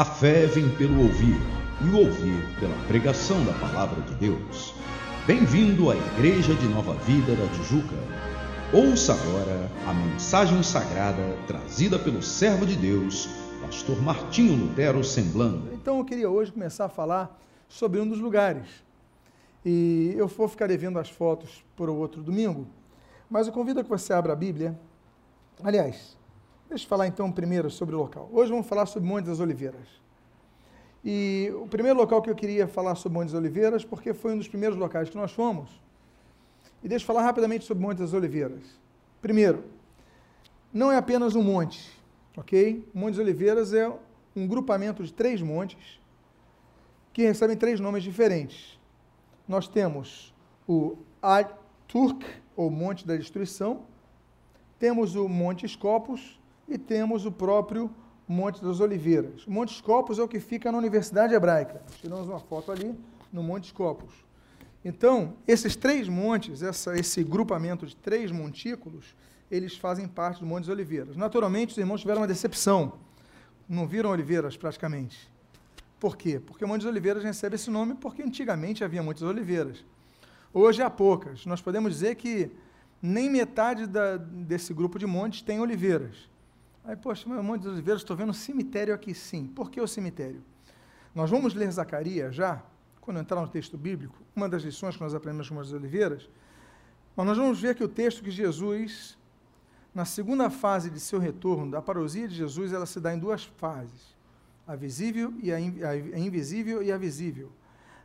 A 0.00 0.04
fé 0.06 0.46
vem 0.46 0.66
pelo 0.76 0.98
ouvir, 1.02 1.36
e 1.84 1.88
o 1.90 1.98
ouvir 1.98 2.58
pela 2.58 2.74
pregação 2.86 3.44
da 3.44 3.52
palavra 3.52 4.00
de 4.00 4.14
Deus. 4.14 4.72
Bem-vindo 5.26 5.90
à 5.90 5.94
Igreja 5.94 6.54
de 6.54 6.66
Nova 6.68 6.94
Vida 7.04 7.36
da 7.36 7.46
Tijuca. 7.48 7.96
Ouça 8.72 9.12
agora 9.12 9.70
a 9.86 9.92
mensagem 9.92 10.62
sagrada 10.62 11.36
trazida 11.46 11.98
pelo 11.98 12.22
servo 12.22 12.64
de 12.64 12.76
Deus, 12.76 13.28
pastor 13.60 14.00
Martinho 14.00 14.56
Lutero 14.56 15.04
Semblando. 15.04 15.70
Então 15.74 15.98
eu 15.98 16.04
queria 16.06 16.30
hoje 16.30 16.50
começar 16.50 16.86
a 16.86 16.88
falar 16.88 17.38
sobre 17.68 18.00
um 18.00 18.08
dos 18.08 18.20
lugares. 18.20 18.68
E 19.62 20.14
eu 20.16 20.28
vou 20.28 20.48
ficar 20.48 20.66
devendo 20.66 20.98
as 20.98 21.10
fotos 21.10 21.62
para 21.76 21.90
o 21.90 21.98
outro 21.98 22.22
domingo, 22.22 22.66
mas 23.28 23.48
eu 23.48 23.52
convido 23.52 23.80
a 23.80 23.84
que 23.84 23.90
você 23.90 24.14
abra 24.14 24.32
a 24.32 24.36
Bíblia. 24.36 24.80
Aliás, 25.62 26.16
deixa 26.70 26.84
eu 26.84 26.88
falar 26.88 27.06
então 27.06 27.30
primeiro 27.30 27.70
sobre 27.70 27.94
o 27.94 27.98
local. 27.98 28.30
Hoje 28.32 28.50
vamos 28.50 28.66
falar 28.66 28.86
sobre 28.86 29.06
Monte 29.06 29.26
das 29.26 29.40
Oliveiras. 29.40 29.86
E 31.04 31.52
o 31.60 31.66
primeiro 31.66 31.98
local 31.98 32.22
que 32.22 32.30
eu 32.30 32.34
queria 32.34 32.66
falar 32.66 32.94
sobre 32.94 33.18
Monte 33.18 33.26
das 33.26 33.38
Oliveiras, 33.38 33.84
porque 33.84 34.14
foi 34.14 34.32
um 34.32 34.38
dos 34.38 34.48
primeiros 34.48 34.78
locais 34.78 35.10
que 35.10 35.16
nós 35.16 35.32
fomos. 35.32 35.68
E 36.82 36.88
deixa 36.88 37.02
eu 37.02 37.06
falar 37.06 37.22
rapidamente 37.22 37.64
sobre 37.64 37.82
Monte 37.82 37.98
das 37.98 38.14
Oliveiras. 38.14 38.62
Primeiro, 39.20 39.64
não 40.72 40.90
é 40.90 40.96
apenas 40.96 41.34
um 41.34 41.42
monte, 41.42 41.90
ok? 42.36 42.88
Monte 42.94 43.16
das 43.16 43.18
Oliveiras 43.18 43.74
é 43.74 43.92
um 44.34 44.46
grupamento 44.46 45.02
de 45.02 45.12
três 45.12 45.42
montes 45.42 46.00
que 47.12 47.22
recebem 47.22 47.56
três 47.56 47.80
nomes 47.80 48.02
diferentes 48.02 48.80
nós 49.50 49.66
temos 49.66 50.32
o 50.68 50.96
Al-Turk, 51.20 52.24
ou 52.54 52.70
Monte 52.70 53.04
da 53.04 53.16
Destruição, 53.16 53.82
temos 54.78 55.16
o 55.16 55.28
Monte 55.28 55.66
Scopus 55.66 56.39
e 56.70 56.78
temos 56.78 57.26
o 57.26 57.32
próprio 57.32 57.90
Monte 58.26 58.62
das 58.62 58.78
Oliveiras. 58.78 59.44
O 59.46 59.50
Monte 59.50 59.74
Scopus 59.74 60.18
é 60.18 60.22
o 60.22 60.28
que 60.28 60.38
fica 60.38 60.70
na 60.70 60.78
Universidade 60.78 61.34
Hebraica. 61.34 61.82
Tiramos 62.00 62.28
uma 62.28 62.38
foto 62.38 62.70
ali 62.70 62.94
no 63.32 63.42
Monte 63.42 63.68
Scopus. 63.68 64.12
Então, 64.84 65.34
esses 65.46 65.74
três 65.76 66.08
montes, 66.08 66.62
essa, 66.62 66.96
esse 66.96 67.22
grupamento 67.24 67.84
de 67.84 67.96
três 67.96 68.30
montículos, 68.30 69.14
eles 69.50 69.76
fazem 69.76 70.06
parte 70.06 70.40
do 70.40 70.46
Monte 70.46 70.66
das 70.66 70.70
Oliveiras. 70.70 71.16
Naturalmente, 71.16 71.72
os 71.72 71.78
irmãos 71.78 72.00
tiveram 72.00 72.20
uma 72.20 72.28
decepção. 72.28 72.92
Não 73.68 73.86
viram 73.86 74.10
oliveiras 74.10 74.56
praticamente. 74.56 75.28
Por 75.98 76.16
quê? 76.16 76.40
Porque 76.40 76.64
Montes 76.64 76.86
Oliveiras 76.86 77.22
recebe 77.22 77.56
esse 77.56 77.70
nome 77.70 77.94
porque 77.94 78.22
antigamente 78.22 78.82
havia 78.82 79.02
muitas 79.02 79.22
oliveiras. 79.22 79.84
Hoje 80.54 80.82
há 80.82 80.88
poucas. 80.88 81.44
Nós 81.44 81.60
podemos 81.60 81.92
dizer 81.92 82.14
que 82.14 82.50
nem 83.02 83.28
metade 83.28 83.86
da, 83.86 84.16
desse 84.16 84.72
grupo 84.72 84.98
de 84.98 85.06
montes 85.06 85.42
tem 85.42 85.60
oliveiras. 85.60 86.30
Aí, 86.84 86.96
poxa, 86.96 87.28
mas 87.28 87.44
Monte 87.44 87.62
das 87.62 87.72
Oliveiras, 87.72 88.02
estou 88.02 88.16
vendo 88.16 88.30
um 88.30 88.34
cemitério 88.34 88.94
aqui 88.94 89.14
sim. 89.14 89.46
Por 89.46 89.70
que 89.70 89.80
o 89.80 89.86
cemitério? 89.86 90.42
Nós 91.14 91.30
vamos 91.30 91.54
ler 91.54 91.70
Zacarias 91.70 92.34
já, 92.34 92.62
quando 93.00 93.20
entrar 93.20 93.40
no 93.40 93.48
texto 93.48 93.76
bíblico, 93.76 94.16
uma 94.34 94.48
das 94.48 94.62
lições 94.62 94.96
que 94.96 95.02
nós 95.02 95.14
aprendemos 95.14 95.48
com 95.48 95.56
das 95.56 95.72
Oliveiras, 95.72 96.28
mas 97.16 97.26
nós 97.26 97.36
vamos 97.36 97.60
ver 97.60 97.74
que 97.74 97.84
o 97.84 97.88
texto 97.88 98.22
que 98.22 98.30
Jesus, 98.30 99.18
na 99.94 100.04
segunda 100.04 100.48
fase 100.48 100.88
de 100.88 101.00
seu 101.00 101.18
retorno, 101.18 101.76
a 101.76 101.82
parousia 101.82 102.26
de 102.26 102.34
Jesus, 102.34 102.72
ela 102.72 102.86
se 102.86 103.00
dá 103.00 103.12
em 103.12 103.18
duas 103.18 103.44
fases 103.44 104.18
a 104.70 104.76
visível 104.76 105.34
e 105.42 105.52
a, 105.52 105.56
a 105.56 106.18
invisível 106.18 106.80
e 106.80 106.92
a 106.92 106.96
visível. 106.96 107.50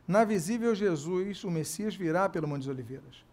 Na 0.06 0.24
visível, 0.24 0.74
Jesus, 0.74 1.44
o 1.44 1.50
Messias, 1.50 1.94
virá 1.94 2.28
pelo 2.28 2.48
Monte 2.48 2.62
das 2.62 2.68
Oliveiras. 2.68 3.24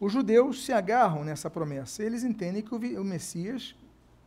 Os 0.00 0.10
judeus 0.10 0.64
se 0.64 0.72
agarram 0.72 1.22
nessa 1.22 1.50
promessa. 1.50 2.02
Eles 2.02 2.24
entendem 2.24 2.62
que 2.62 2.74
o 2.74 3.04
Messias, 3.04 3.76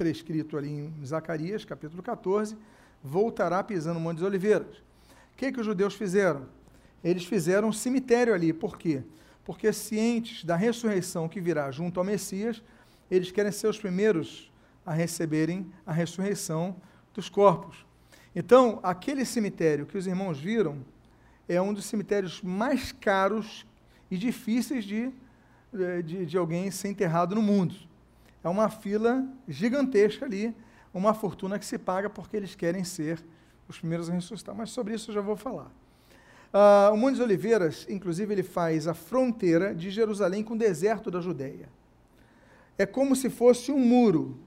prescrito 0.04 0.58
ali 0.58 0.70
em 0.70 1.06
Zacarias, 1.06 1.64
capítulo 1.64 2.04
14, 2.04 2.58
voltará 3.02 3.64
pisando 3.64 4.00
no 4.00 4.02
Monte 4.02 4.18
das 4.18 4.28
Oliveiras. 4.28 4.76
O 5.34 5.38
que, 5.38 5.50
que 5.50 5.62
os 5.62 5.66
judeus 5.66 5.94
fizeram? 5.94 6.46
Eles 7.02 7.24
fizeram 7.24 7.70
um 7.70 7.72
cemitério 7.72 8.34
ali. 8.34 8.52
Por 8.52 8.78
quê? 8.78 9.02
Porque 9.46 9.72
cientes 9.72 10.44
da 10.44 10.58
ressurreição 10.58 11.30
que 11.30 11.40
virá 11.40 11.72
junto 11.72 12.02
ao 12.02 12.06
Messias, 12.06 12.62
eles 13.10 13.32
querem 13.32 13.52
ser 13.52 13.68
os 13.68 13.80
primeiros 13.80 14.52
a 14.86 14.92
receberem 14.92 15.72
a 15.86 15.94
ressurreição 15.94 16.76
dos 17.14 17.30
corpos. 17.30 17.86
Então, 18.36 18.82
aquele 18.84 19.24
cemitério 19.24 19.86
que 19.86 19.98
os 19.98 20.06
irmãos 20.06 20.38
viram 20.38 20.80
é 21.48 21.62
um 21.62 21.74
dos 21.74 21.86
cemitérios 21.86 22.42
mais 22.42 22.92
caros 22.92 23.66
e 24.12 24.18
difíceis 24.18 24.84
de, 24.84 25.14
eh, 25.74 26.02
de, 26.02 26.26
de 26.26 26.38
alguém 26.38 26.70
ser 26.72 26.90
enterrado 26.90 27.34
no 27.36 27.42
mundo. 27.42 27.93
É 28.44 28.50
uma 28.50 28.70
fila 28.70 29.26
gigantesca 29.48 30.26
ali, 30.26 30.56
uma 30.94 31.14
fortuna 31.14 31.58
que 31.58 31.66
se 31.66 31.78
paga 31.78 32.10
porque 32.10 32.36
eles 32.38 32.56
querem 32.56 32.84
ser 32.84 33.24
os 33.68 33.80
primeiros 33.80 34.10
a 34.10 34.14
ressuscitar. 34.14 34.54
Mas 34.54 34.72
sobre 34.72 34.94
isso 34.94 35.12
eu 35.12 35.16
já 35.16 35.22
vou 35.22 35.36
falar. 35.36 35.72
Uh, 36.54 36.94
o 36.94 36.98
Monte 36.98 37.22
Oliveiras, 37.22 37.88
inclusive, 37.90 38.32
ele 38.34 38.44
faz 38.44 38.88
a 38.88 38.94
fronteira 38.94 39.74
de 39.74 39.90
Jerusalém 39.90 40.44
com 40.44 40.54
o 40.54 40.58
deserto 40.58 41.10
da 41.10 41.20
Judéia. 41.20 41.68
É 42.78 42.86
como 42.86 43.16
se 43.16 43.30
fosse 43.30 43.72
um 43.72 43.80
muro 43.80 44.38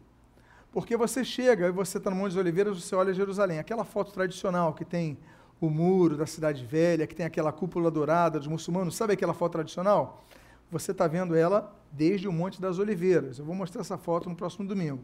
porque 0.76 0.94
você 0.94 1.24
chega 1.24 1.68
e 1.68 1.72
você 1.72 1.96
está 1.96 2.10
no 2.10 2.16
Monte 2.16 2.32
das 2.32 2.36
Oliveiras, 2.36 2.84
você 2.84 2.94
olha 2.94 3.14
Jerusalém, 3.14 3.58
aquela 3.58 3.82
foto 3.82 4.12
tradicional 4.12 4.74
que 4.74 4.84
tem 4.84 5.16
o 5.58 5.70
muro 5.70 6.18
da 6.18 6.26
cidade 6.26 6.66
velha, 6.66 7.06
que 7.06 7.14
tem 7.14 7.24
aquela 7.24 7.50
cúpula 7.50 7.90
dourada 7.90 8.38
dos 8.38 8.46
muçulmanos, 8.46 8.94
sabe 8.94 9.14
aquela 9.14 9.32
foto 9.32 9.52
tradicional? 9.52 10.22
Você 10.70 10.92
está 10.92 11.06
vendo 11.06 11.34
ela 11.34 11.74
desde 11.92 12.26
o 12.28 12.32
Monte 12.32 12.60
das 12.60 12.78
Oliveiras. 12.78 13.38
Eu 13.38 13.44
vou 13.44 13.54
mostrar 13.54 13.80
essa 13.80 13.96
foto 13.96 14.28
no 14.28 14.36
próximo 14.36 14.66
domingo. 14.66 15.02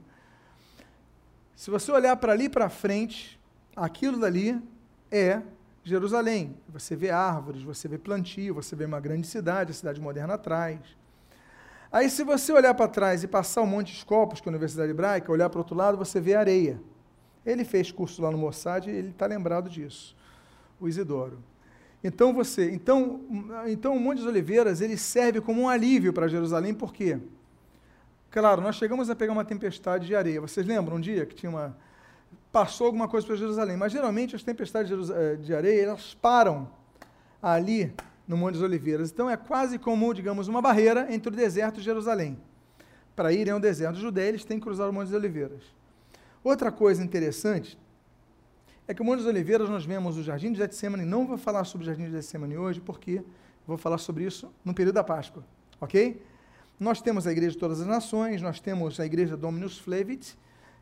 Se 1.54 1.70
você 1.70 1.92
olhar 1.92 2.16
para 2.16 2.32
ali 2.32 2.48
para 2.48 2.68
frente, 2.68 3.40
aquilo 3.76 4.18
dali 4.18 4.60
é 5.10 5.42
Jerusalém. 5.84 6.56
Você 6.68 6.96
vê 6.96 7.10
árvores, 7.10 7.62
você 7.62 7.86
vê 7.88 7.98
plantio, 7.98 8.54
você 8.54 8.74
vê 8.74 8.84
uma 8.84 9.00
grande 9.00 9.26
cidade, 9.26 9.70
a 9.70 9.74
cidade 9.74 10.00
moderna 10.00 10.34
atrás. 10.34 10.80
Aí, 11.90 12.08
se 12.08 12.24
você 12.24 12.52
olhar 12.52 12.74
para 12.74 12.88
trás 12.88 13.22
e 13.22 13.28
passar 13.28 13.60
o 13.60 13.66
Monte 13.66 13.94
Scopus, 13.94 14.40
que 14.40 14.48
é 14.48 14.50
a 14.50 14.52
Universidade 14.52 14.90
Hebraica, 14.90 15.30
olhar 15.30 15.50
para 15.50 15.58
o 15.58 15.60
outro 15.60 15.76
lado, 15.76 15.98
você 15.98 16.20
vê 16.20 16.34
areia. 16.34 16.80
Ele 17.44 17.64
fez 17.64 17.92
curso 17.92 18.22
lá 18.22 18.30
no 18.30 18.38
Mossad 18.38 18.86
e 18.86 18.90
ele 18.90 19.10
está 19.10 19.26
lembrado 19.26 19.68
disso, 19.68 20.16
o 20.80 20.88
Isidoro. 20.88 21.38
Então, 22.04 22.32
você, 22.32 22.70
então, 22.70 23.20
então 23.66 23.96
o 23.96 24.00
Monte 24.00 24.18
das 24.18 24.26
Oliveiras 24.26 24.80
ele 24.80 24.96
serve 24.96 25.40
como 25.40 25.62
um 25.62 25.68
alívio 25.68 26.12
para 26.12 26.26
Jerusalém, 26.26 26.74
por 26.74 26.92
quê? 26.92 27.18
Claro, 28.30 28.60
nós 28.60 28.76
chegamos 28.76 29.08
a 29.08 29.14
pegar 29.14 29.32
uma 29.32 29.44
tempestade 29.44 30.06
de 30.06 30.14
areia. 30.14 30.40
Vocês 30.40 30.66
lembram 30.66 30.96
um 30.96 31.00
dia 31.00 31.26
que 31.26 31.34
tinha 31.34 31.50
uma. 31.50 31.76
Passou 32.50 32.86
alguma 32.86 33.06
coisa 33.06 33.26
para 33.26 33.36
Jerusalém, 33.36 33.76
mas 33.76 33.92
geralmente 33.92 34.34
as 34.34 34.42
tempestades 34.42 34.90
de 35.40 35.54
areia 35.54 35.82
elas 35.82 36.14
param 36.14 36.68
ali 37.42 37.92
no 38.26 38.36
Monte 38.36 38.54
das 38.54 38.62
Oliveiras. 38.62 39.10
Então 39.10 39.28
é 39.28 39.36
quase 39.36 39.78
como, 39.78 40.12
digamos, 40.12 40.48
uma 40.48 40.60
barreira 40.60 41.06
entre 41.12 41.28
o 41.28 41.36
deserto 41.36 41.80
e 41.80 41.82
Jerusalém. 41.82 42.38
Para 43.14 43.32
irem 43.32 43.52
ao 43.52 43.60
deserto 43.60 43.98
judeu, 43.98 44.24
eles 44.24 44.44
têm 44.44 44.58
que 44.58 44.64
cruzar 44.64 44.88
o 44.88 44.92
Monte 44.92 45.06
das 45.06 45.16
Oliveiras. 45.16 45.62
Outra 46.42 46.72
coisa 46.72 47.02
interessante 47.02 47.78
é 48.86 48.94
que 48.94 49.00
o 49.00 49.04
Monte 49.04 49.18
das 49.18 49.26
Oliveiras 49.26 49.68
nós 49.68 49.84
vemos 49.84 50.16
o 50.16 50.22
Jardim 50.22 50.52
de 50.52 50.58
Getsemane, 50.58 51.04
não 51.04 51.26
vou 51.26 51.38
falar 51.38 51.64
sobre 51.64 51.84
o 51.84 51.86
Jardim 51.86 52.06
de 52.06 52.12
Getsemane 52.12 52.56
hoje, 52.56 52.80
porque 52.80 53.22
vou 53.66 53.76
falar 53.76 53.98
sobre 53.98 54.24
isso 54.24 54.52
no 54.64 54.74
período 54.74 54.96
da 54.96 55.04
Páscoa, 55.04 55.44
ok? 55.80 56.22
Nós 56.78 57.00
temos 57.00 57.26
a 57.26 57.32
Igreja 57.32 57.52
de 57.52 57.58
Todas 57.58 57.80
as 57.80 57.86
Nações, 57.86 58.42
nós 58.42 58.60
temos 58.60 58.98
a 58.98 59.06
Igreja 59.06 59.36
Dominus 59.36 59.78
Flevit, 59.78 60.36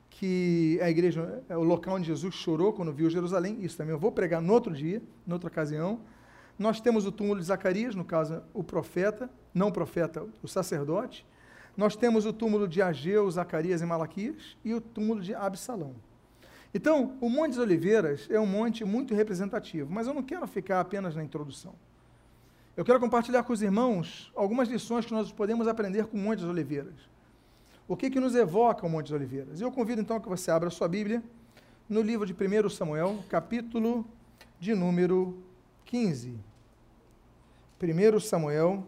que 0.08 0.78
é 0.80 0.84
a 0.86 0.90
igreja, 0.90 1.42
é 1.48 1.56
o 1.56 1.62
local 1.62 1.94
onde 1.94 2.06
Jesus 2.06 2.34
chorou 2.34 2.72
quando 2.72 2.92
viu 2.92 3.08
Jerusalém, 3.08 3.58
isso 3.60 3.76
também 3.76 3.94
eu 3.94 3.98
vou 3.98 4.10
pregar 4.10 4.42
no 4.42 4.52
outro 4.52 4.74
dia, 4.74 5.00
noutra 5.26 5.48
ocasião, 5.48 6.00
nós 6.58 6.80
temos 6.80 7.06
o 7.06 7.12
túmulo 7.12 7.40
de 7.40 7.46
Zacarias, 7.46 7.94
no 7.94 8.04
caso, 8.04 8.42
o 8.52 8.62
profeta, 8.62 9.30
não 9.54 9.68
o 9.68 9.72
profeta, 9.72 10.26
o 10.42 10.46
sacerdote. 10.46 11.26
Nós 11.74 11.96
temos 11.96 12.26
o 12.26 12.34
túmulo 12.34 12.68
de 12.68 12.82
Ageu, 12.82 13.30
Zacarias 13.30 13.80
e 13.80 13.86
Malaquias 13.86 14.58
e 14.62 14.74
o 14.74 14.80
túmulo 14.80 15.22
de 15.22 15.34
Absalão. 15.34 15.94
Então, 16.72 17.16
o 17.20 17.28
Monte 17.28 17.50
das 17.50 17.58
Oliveiras 17.58 18.28
é 18.30 18.38
um 18.38 18.46
monte 18.46 18.84
muito 18.84 19.14
representativo, 19.14 19.92
mas 19.92 20.06
eu 20.06 20.14
não 20.14 20.22
quero 20.22 20.46
ficar 20.46 20.80
apenas 20.80 21.16
na 21.16 21.24
introdução. 21.24 21.74
Eu 22.76 22.84
quero 22.84 23.00
compartilhar 23.00 23.42
com 23.42 23.52
os 23.52 23.60
irmãos 23.60 24.32
algumas 24.34 24.68
lições 24.68 25.04
que 25.04 25.12
nós 25.12 25.32
podemos 25.32 25.66
aprender 25.66 26.06
com 26.06 26.16
o 26.16 26.20
Monte 26.20 26.40
das 26.40 26.48
Oliveiras. 26.48 26.94
O 27.88 27.96
que, 27.96 28.08
que 28.08 28.20
nos 28.20 28.36
evoca 28.36 28.86
o 28.86 28.88
Monte 28.88 29.06
das 29.06 29.16
Oliveiras? 29.16 29.60
Eu 29.60 29.72
convido 29.72 30.00
então 30.00 30.20
que 30.20 30.28
você 30.28 30.50
abra 30.50 30.68
a 30.68 30.70
sua 30.70 30.86
Bíblia 30.86 31.22
no 31.88 32.00
livro 32.00 32.24
de 32.24 32.32
1 32.32 32.68
Samuel, 32.70 33.18
capítulo 33.28 34.06
de 34.60 34.74
número 34.76 35.36
15. 35.86 36.38
1 37.82 38.20
Samuel, 38.20 38.86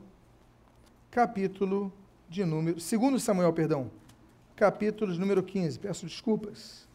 capítulo 1.11 1.93
de 2.29 2.45
número. 2.45 2.77
2 2.77 3.21
Samuel, 3.21 3.53
perdão. 3.53 3.91
Capítulo 4.55 5.13
de 5.13 5.19
número 5.19 5.43
15. 5.43 5.81
Peço 5.81 6.07
desculpas. 6.07 6.87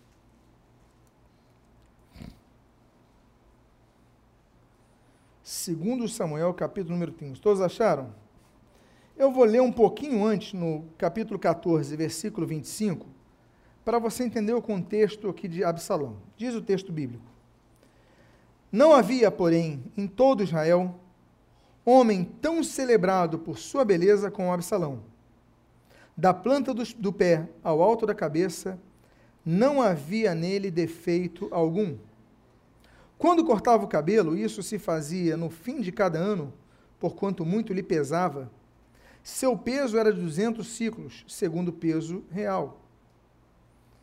Segundo 5.67 6.07
Samuel, 6.07 6.53
capítulo 6.53 6.93
número 6.93 7.11
15. 7.11 7.41
Todos 7.41 7.61
acharam? 7.61 8.15
Eu 9.17 9.33
vou 9.33 9.43
ler 9.43 9.61
um 9.61 9.69
pouquinho 9.69 10.23
antes, 10.23 10.53
no 10.53 10.85
capítulo 10.97 11.37
14, 11.37 11.93
versículo 11.97 12.47
25, 12.47 13.05
para 13.83 13.99
você 13.99 14.23
entender 14.23 14.53
o 14.53 14.61
contexto 14.61 15.27
aqui 15.27 15.45
de 15.45 15.65
Absalão. 15.65 16.19
Diz 16.37 16.55
o 16.55 16.61
texto 16.61 16.89
bíblico. 16.89 17.25
Não 18.71 18.93
havia, 18.93 19.29
porém, 19.29 19.83
em 19.97 20.07
todo 20.07 20.41
Israel, 20.41 20.95
homem 21.83 22.23
tão 22.23 22.63
celebrado 22.63 23.37
por 23.37 23.57
sua 23.57 23.83
beleza 23.83 24.31
como 24.31 24.53
Absalão. 24.53 25.01
Da 26.15 26.33
planta 26.33 26.73
do, 26.73 26.85
do 26.95 27.11
pé 27.11 27.45
ao 27.61 27.83
alto 27.83 28.05
da 28.05 28.15
cabeça, 28.15 28.79
não 29.45 29.81
havia 29.81 30.33
nele 30.33 30.71
defeito 30.71 31.49
algum. 31.51 31.97
Quando 33.17 33.43
cortava 33.43 33.83
o 33.83 33.87
cabelo, 33.87 34.37
isso 34.37 34.61
se 34.61 34.77
fazia 34.77 35.35
no 35.35 35.49
fim 35.49 35.81
de 35.81 35.91
cada 35.91 36.19
ano, 36.19 36.53
porquanto 36.99 37.45
muito 37.45 37.73
lhe 37.73 37.81
pesava. 37.81 38.51
Seu 39.23 39.57
peso 39.57 39.97
era 39.97 40.13
de 40.13 40.21
200 40.21 40.65
ciclos, 40.67 41.25
segundo 41.27 41.69
o 41.69 41.73
peso 41.73 42.23
real. 42.29 42.81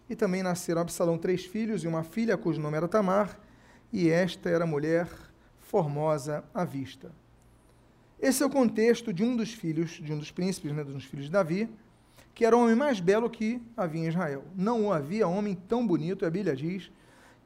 E 0.08 0.16
também 0.16 0.42
nasceram 0.42 0.82
Absalão 0.82 1.16
três 1.16 1.44
filhos 1.44 1.84
e 1.84 1.88
uma 1.88 2.02
filha, 2.02 2.36
cujo 2.36 2.60
nome 2.60 2.76
era 2.76 2.88
Tamar, 2.88 3.38
e 3.92 4.10
esta 4.10 4.50
era 4.50 4.66
mulher 4.66 5.08
formosa 5.60 6.44
à 6.52 6.64
vista. 6.64 7.10
Esse 8.20 8.42
é 8.42 8.46
o 8.46 8.50
contexto 8.50 9.12
de 9.12 9.22
um 9.22 9.36
dos 9.36 9.52
filhos, 9.52 9.90
de 9.90 10.12
um 10.12 10.18
dos 10.18 10.30
príncipes, 10.30 10.72
né, 10.72 10.82
dos 10.82 11.04
filhos 11.04 11.26
de 11.26 11.30
Davi, 11.30 11.68
que 12.34 12.44
era 12.44 12.56
o 12.56 12.62
homem 12.62 12.74
mais 12.74 12.98
belo 12.98 13.30
que 13.30 13.62
havia 13.76 14.02
em 14.02 14.08
Israel. 14.08 14.44
Não 14.56 14.92
havia 14.92 15.28
homem 15.28 15.54
tão 15.54 15.86
bonito, 15.86 16.26
a 16.26 16.30
Bíblia 16.30 16.56
diz, 16.56 16.90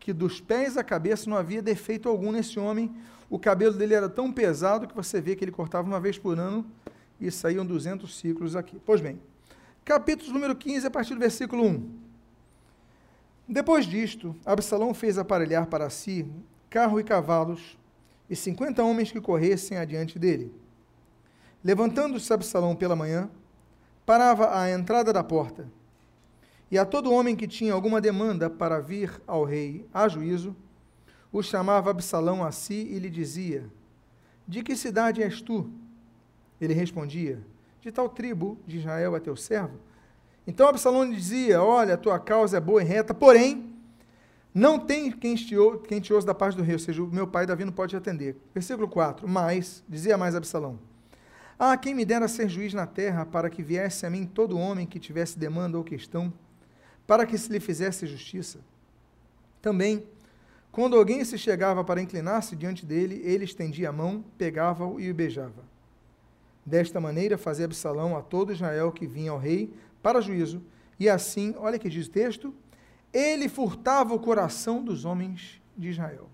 que 0.09 0.13
dos 0.15 0.41
pés 0.41 0.79
à 0.79 0.83
cabeça 0.83 1.29
não 1.29 1.37
havia 1.37 1.61
defeito 1.61 2.09
algum 2.09 2.33
nesse 2.33 2.59
homem. 2.59 2.91
O 3.29 3.39
cabelo 3.39 3.75
dele 3.75 3.93
era 3.93 4.09
tão 4.09 4.33
pesado 4.33 4.89
que 4.89 4.97
você 4.97 5.21
vê 5.21 5.37
que 5.37 5.45
ele 5.45 5.53
cortava 5.53 5.87
uma 5.87 6.01
vez 6.01 6.17
por 6.17 6.39
ano 6.39 6.65
e 7.21 7.31
saíam 7.31 7.67
200 7.67 8.19
ciclos 8.19 8.57
aqui. 8.57 8.81
Pois 8.87 9.03
bem, 9.03 9.21
capítulo 9.85 10.33
número 10.33 10.57
15, 10.57 10.87
a 10.87 10.91
partir 10.91 11.13
do 11.13 11.21
versículo 11.21 11.63
1. 11.63 11.91
Depois 13.47 13.85
disto, 13.85 14.35
Absalão 14.47 14.95
fez 14.95 15.19
aparelhar 15.19 15.67
para 15.67 15.91
si 15.91 16.27
carro 16.71 16.99
e 16.99 17.05
cavalos 17.05 17.77
e 18.31 18.35
cinquenta 18.35 18.83
homens 18.83 19.13
que 19.13 19.21
corressem 19.21 19.77
adiante 19.77 20.19
dele. 20.19 20.51
Levantando-se 21.63 22.33
Absalão 22.33 22.75
pela 22.75 22.97
manhã, 22.97 23.29
parava 24.07 24.59
à 24.59 24.71
entrada 24.71 25.13
da 25.13 25.23
porta, 25.23 25.69
e 26.71 26.79
a 26.79 26.85
todo 26.85 27.13
homem 27.13 27.35
que 27.35 27.49
tinha 27.49 27.73
alguma 27.73 28.01
demanda 28.01 28.51
para 28.51 28.81
vir 28.81 29.21
ao 29.27 29.45
rei 29.45 29.87
a 29.93 30.07
juízo, 30.07 30.55
o 31.33 31.43
chamava 31.43 31.91
Absalão 31.91 32.45
a 32.45 32.53
si 32.53 32.89
e 32.91 32.99
lhe 32.99 33.09
dizia: 33.09 33.65
De 34.47 34.63
que 34.63 34.77
cidade 34.77 35.23
és 35.23 35.41
tu? 35.41 35.71
Ele 36.61 36.75
respondia: 36.75 37.41
De 37.81 37.91
tal 37.91 38.09
tribo 38.09 38.59
de 38.67 38.79
Israel 38.79 39.17
é 39.17 39.21
teu 39.21 39.37
servo. 39.37 39.79
Então 40.47 40.69
Absalão 40.69 41.09
dizia: 41.11 41.63
Olha, 41.63 41.95
a 41.95 41.99
tua 41.99 42.19
causa 42.19 42.57
é 42.57 42.61
boa 42.61 42.83
e 42.83 42.85
reta, 42.85 43.15
porém, 43.15 43.75
não 44.55 44.79
tem 44.79 45.11
quem 45.11 45.35
te, 45.35 45.55
quem 45.87 46.01
te 46.01 46.13
ouça 46.13 46.27
da 46.27 46.35
parte 46.35 46.57
do 46.57 46.63
rei, 46.63 46.75
ou 46.75 46.79
seja, 46.79 47.03
o 47.03 47.07
meu 47.07 47.27
pai 47.27 47.47
Davi 47.47 47.65
não 47.65 47.73
pode 47.73 47.91
te 47.91 47.97
atender. 47.97 48.37
Versículo 48.55 48.89
4: 48.89 49.29
Mas, 49.29 49.83
dizia 49.89 50.19
mais 50.19 50.35
Absalão: 50.35 50.79
Ah, 51.59 51.77
quem 51.77 51.95
me 51.95 52.05
dera 52.05 52.29
ser 52.29 52.49
juiz 52.49 52.75
na 52.75 52.87
terra, 52.87 53.25
para 53.25 53.49
que 53.49 53.63
viesse 53.63 54.05
a 54.05 54.11
mim 54.11 54.27
todo 54.27 54.59
homem 54.59 54.87
que 54.87 54.99
tivesse 54.99 55.39
demanda 55.39 55.79
ou 55.79 55.85
questão, 55.85 56.33
para 57.09 57.25
que 57.25 57.39
se 57.39 57.51
lhe 57.51 57.59
fizesse 57.59 58.07
justiça. 58.07 58.61
Também, 59.63 60.07
quando 60.71 60.95
alguém 60.95 61.25
se 61.25 61.39
chegava 61.39 61.83
para 61.83 62.03
inclinar-se 62.03 62.55
diante 62.55 62.85
dele, 62.85 63.23
ele 63.25 63.47
estendia 63.47 63.89
a 63.89 63.93
mão, 63.93 64.23
pegava-o 64.37 65.01
e 65.01 65.11
o 65.11 65.15
beijava. 65.15 65.65
Desta 66.67 67.01
maneira 67.01 67.39
fazia 67.39 67.65
Absalão 67.65 68.15
a 68.15 68.21
todo 68.21 68.53
Israel 68.53 68.93
que 68.93 69.07
vinha 69.07 69.31
ao 69.31 69.39
rei 69.39 69.73
para 70.03 70.21
juízo, 70.21 70.63
e 71.01 71.09
assim, 71.09 71.55
olha 71.57 71.79
que 71.79 71.89
diz 71.89 72.09
o 72.09 72.11
texto, 72.11 72.55
ele 73.11 73.49
furtava 73.49 74.13
o 74.13 74.21
coração 74.21 74.85
dos 74.85 75.07
homens 75.07 75.63
de 75.79 75.89
Israel. 75.89 76.29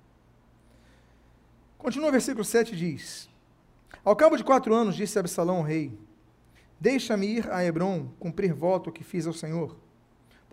Continua 1.79 2.09
o 2.09 2.13
versículo 2.13 2.45
7 2.45 2.75
diz: 2.75 3.31
Ao 4.05 4.17
cabo 4.17 4.37
de 4.37 4.43
quatro 4.43 4.75
anos, 4.75 4.97
disse 4.97 5.21
Absalão 5.21 5.59
ao 5.59 5.63
rei: 5.63 5.97
Deixa-me 6.81 7.29
ir 7.29 7.49
a 7.53 7.65
Hebron, 7.65 8.09
cumprir 8.19 8.53
voto 8.53 8.91
que 8.91 9.05
fiz 9.05 9.25
ao 9.25 9.33
Senhor. 9.33 9.84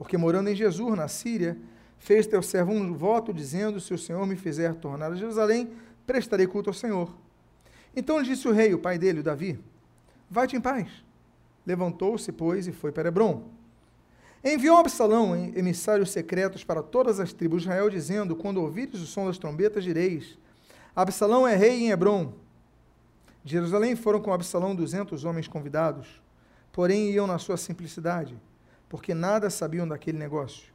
Porque 0.01 0.17
morando 0.17 0.49
em 0.49 0.55
Jesus, 0.55 0.97
na 0.97 1.07
Síria, 1.07 1.55
fez 1.99 2.25
teu 2.25 2.41
servo 2.41 2.71
um 2.71 2.91
voto, 2.91 3.31
dizendo: 3.31 3.79
Se 3.79 3.93
o 3.93 3.99
Senhor 3.99 4.25
me 4.25 4.35
fizer 4.35 4.73
tornar 4.73 5.11
a 5.11 5.15
Jerusalém, 5.15 5.69
prestarei 6.07 6.47
culto 6.47 6.71
ao 6.71 6.73
Senhor. 6.73 7.15
Então 7.95 8.17
lhe 8.17 8.25
disse 8.25 8.47
o 8.47 8.51
rei, 8.51 8.73
o 8.73 8.79
pai 8.79 8.97
dele, 8.97 9.19
o 9.19 9.23
Davi: 9.23 9.59
Vai-te 10.27 10.55
em 10.55 10.59
paz. 10.59 10.89
Levantou-se, 11.67 12.31
pois, 12.31 12.65
e 12.65 12.71
foi 12.71 12.91
para 12.91 13.09
Hebron. 13.09 13.43
Enviou 14.43 14.77
Absalão 14.77 15.35
emissários 15.35 16.09
secretos 16.09 16.63
para 16.63 16.81
todas 16.81 17.19
as 17.19 17.31
tribos 17.31 17.61
de 17.61 17.67
Israel, 17.67 17.87
dizendo: 17.87 18.35
Quando 18.35 18.57
ouvires 18.59 18.99
o 18.99 19.05
som 19.05 19.27
das 19.27 19.37
trombetas, 19.37 19.83
direis: 19.83 20.35
Absalão 20.95 21.47
é 21.47 21.55
rei 21.55 21.79
em 21.79 21.91
Hebron. 21.91 22.33
De 23.43 23.51
Jerusalém 23.51 23.95
foram 23.95 24.19
com 24.19 24.33
Absalão 24.33 24.73
duzentos 24.73 25.25
homens 25.25 25.47
convidados, 25.47 26.19
porém 26.71 27.11
iam 27.11 27.27
na 27.27 27.37
sua 27.37 27.55
simplicidade, 27.55 28.35
porque 28.91 29.13
nada 29.13 29.49
sabiam 29.49 29.87
daquele 29.87 30.17
negócio. 30.17 30.69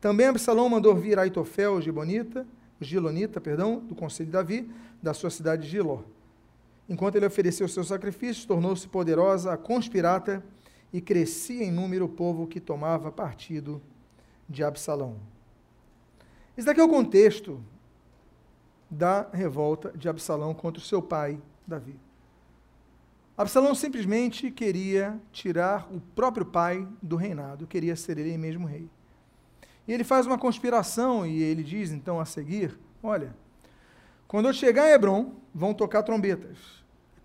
Também 0.00 0.26
Absalão 0.26 0.66
mandou 0.66 0.96
vir 0.96 1.18
Aitofel, 1.18 1.74
o 1.74 1.80
Gibonita, 1.80 2.46
o 2.80 2.84
Gilonita, 2.84 3.38
perdão, 3.38 3.80
do 3.80 3.94
conselho 3.94 4.28
de 4.28 4.32
Davi, 4.32 4.70
da 5.02 5.12
sua 5.12 5.28
cidade 5.28 5.64
de 5.64 5.68
Giló. 5.68 6.00
Enquanto 6.88 7.16
ele 7.16 7.26
ofereceu 7.26 7.68
seus 7.68 7.88
sacrifícios, 7.88 8.46
tornou-se 8.46 8.88
poderosa 8.88 9.52
a 9.52 9.58
conspirata 9.58 10.42
e 10.90 11.02
crescia 11.02 11.62
em 11.62 11.70
número 11.70 12.06
o 12.06 12.08
povo 12.08 12.46
que 12.46 12.60
tomava 12.60 13.12
partido 13.12 13.82
de 14.48 14.64
Absalão. 14.64 15.18
Esse 16.56 16.66
daqui 16.66 16.80
é 16.80 16.84
o 16.84 16.88
contexto 16.88 17.62
da 18.90 19.28
revolta 19.34 19.92
de 19.94 20.08
Absalão 20.08 20.54
contra 20.54 20.80
o 20.80 20.84
seu 20.84 21.02
pai, 21.02 21.38
Davi. 21.66 21.94
Absalão 23.38 23.74
simplesmente 23.74 24.50
queria 24.50 25.18
tirar 25.32 25.88
o 25.90 26.00
próprio 26.00 26.44
pai 26.44 26.86
do 27.00 27.16
reinado, 27.16 27.66
queria 27.66 27.96
ser 27.96 28.18
ele 28.18 28.36
mesmo 28.36 28.66
rei. 28.66 28.90
E 29.86 29.92
ele 29.92 30.04
faz 30.04 30.26
uma 30.26 30.36
conspiração 30.36 31.24
e 31.24 31.42
ele 31.42 31.62
diz 31.62 31.92
então 31.92 32.20
a 32.20 32.26
seguir: 32.26 32.78
Olha, 33.02 33.34
quando 34.26 34.48
eu 34.48 34.52
chegar 34.52 34.90
em 34.90 34.92
Hebron, 34.92 35.32
vão 35.54 35.72
tocar 35.72 36.02
trombetas 36.02 36.78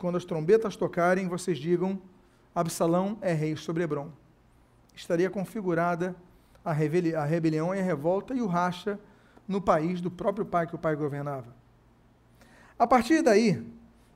quando 0.04 0.18
as 0.18 0.26
trombetas 0.26 0.76
tocarem, 0.76 1.30
vocês 1.30 1.58
digam: 1.58 1.98
Absalão 2.54 3.18
é 3.22 3.32
rei 3.32 3.56
sobre 3.56 3.84
Hebron. 3.84 4.12
Estaria 4.94 5.30
configurada 5.30 6.14
a, 6.64 6.72
a 6.72 7.26
rebelião 7.26 7.74
e 7.74 7.80
a 7.80 7.82
revolta 7.82 8.34
e 8.34 8.42
o 8.42 8.46
racha 8.46 9.00
no 9.48 9.62
país 9.62 10.02
do 10.02 10.12
próprio 10.12 10.46
pai 10.46 10.68
que 10.68 10.76
o 10.76 10.78
pai 10.78 10.94
governava. 10.98 11.56
A 12.78 12.86
partir 12.86 13.22
daí, 13.22 13.66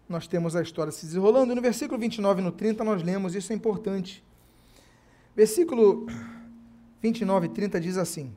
nós 0.08 0.28
temos 0.28 0.56
a 0.56 0.62
história 0.62 0.92
se 0.92 1.06
desenrolando. 1.06 1.54
No 1.54 1.62
versículo 1.62 2.00
29 2.00 2.42
e 2.42 2.44
no 2.44 2.52
30 2.52 2.84
nós 2.84 3.04
lemos, 3.04 3.36
isso 3.36 3.52
é 3.52 3.56
importante. 3.56 4.24
Versículo 5.36 6.08
29 7.02 7.48
e 7.48 7.50
30 7.50 7.80
diz 7.80 7.98
assim: 7.98 8.34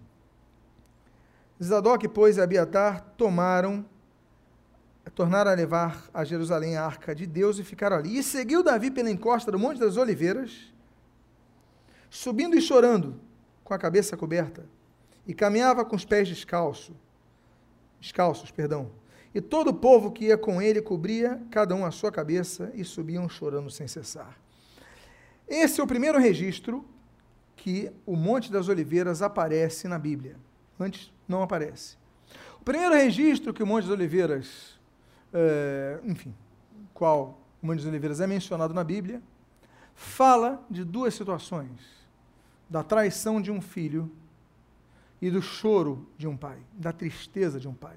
Zadok, 1.62 2.08
pois, 2.08 2.36
e 2.36 2.40
Abiatar 2.40 3.14
tomaram 3.16 3.84
tornaram 5.14 5.50
a 5.50 5.54
levar 5.54 6.08
a 6.14 6.24
Jerusalém 6.24 6.76
a 6.76 6.84
arca 6.84 7.14
de 7.14 7.26
Deus 7.26 7.58
e 7.58 7.64
ficaram 7.64 7.96
ali. 7.96 8.16
E 8.16 8.22
seguiu 8.22 8.62
Davi 8.62 8.90
pela 8.90 9.10
encosta 9.10 9.50
do 9.50 9.58
Monte 9.58 9.80
das 9.80 9.96
Oliveiras, 9.96 10.72
subindo 12.08 12.56
e 12.56 12.60
chorando, 12.60 13.20
com 13.64 13.74
a 13.74 13.78
cabeça 13.78 14.16
coberta, 14.16 14.64
e 15.26 15.34
caminhava 15.34 15.84
com 15.84 15.96
os 15.96 16.04
pés 16.04 16.28
descalços, 16.28 16.94
descalços, 18.00 18.50
perdão. 18.50 18.90
E 19.34 19.40
todo 19.40 19.68
o 19.68 19.74
povo 19.74 20.10
que 20.10 20.26
ia 20.26 20.38
com 20.38 20.60
ele 20.60 20.82
cobria 20.82 21.40
cada 21.50 21.74
um 21.74 21.84
a 21.84 21.90
sua 21.90 22.10
cabeça 22.10 22.70
e 22.74 22.84
subiam 22.84 23.28
chorando 23.28 23.70
sem 23.70 23.86
cessar. 23.86 24.36
Esse 25.48 25.80
é 25.80 25.84
o 25.84 25.86
primeiro 25.86 26.18
registro 26.18 26.84
que 27.56 27.92
o 28.06 28.16
Monte 28.16 28.50
das 28.50 28.68
Oliveiras 28.68 29.22
aparece 29.22 29.86
na 29.86 29.98
Bíblia. 29.98 30.36
Antes 30.78 31.12
não 31.28 31.42
aparece. 31.42 31.96
O 32.60 32.64
primeiro 32.64 32.94
registro 32.94 33.52
que 33.52 33.62
o 33.62 33.66
Monte 33.66 33.84
das 33.84 33.92
Oliveiras 33.92 34.80
é, 35.32 36.00
enfim, 36.04 36.34
qual 36.92 37.40
o 37.62 37.66
Monte 37.66 37.78
das 37.78 37.86
Oliveiras 37.86 38.20
é 38.20 38.26
mencionado 38.26 38.74
na 38.74 38.84
Bíblia, 38.84 39.22
fala 39.94 40.64
de 40.68 40.84
duas 40.84 41.14
situações: 41.14 41.70
da 42.68 42.82
traição 42.82 43.40
de 43.40 43.50
um 43.50 43.60
filho 43.60 44.10
e 45.20 45.30
do 45.30 45.42
choro 45.42 46.06
de 46.16 46.26
um 46.26 46.36
pai, 46.36 46.58
da 46.72 46.92
tristeza 46.92 47.60
de 47.60 47.68
um 47.68 47.74
pai. 47.74 47.96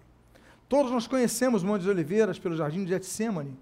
Todos 0.67 0.91
nós 0.91 1.07
conhecemos 1.07 1.63
o 1.63 1.65
Monte 1.65 1.81
das 1.81 1.89
Oliveiras 1.89 2.39
pelo 2.39 2.55
jardim 2.55 2.83
de 2.83 2.89
Getsemane, 2.89 3.57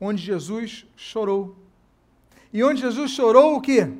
onde 0.00 0.22
Jesus 0.22 0.86
chorou. 0.96 1.56
E 2.52 2.62
onde 2.62 2.80
Jesus 2.80 3.10
chorou 3.10 3.56
o 3.56 3.60
quê? 3.60 3.92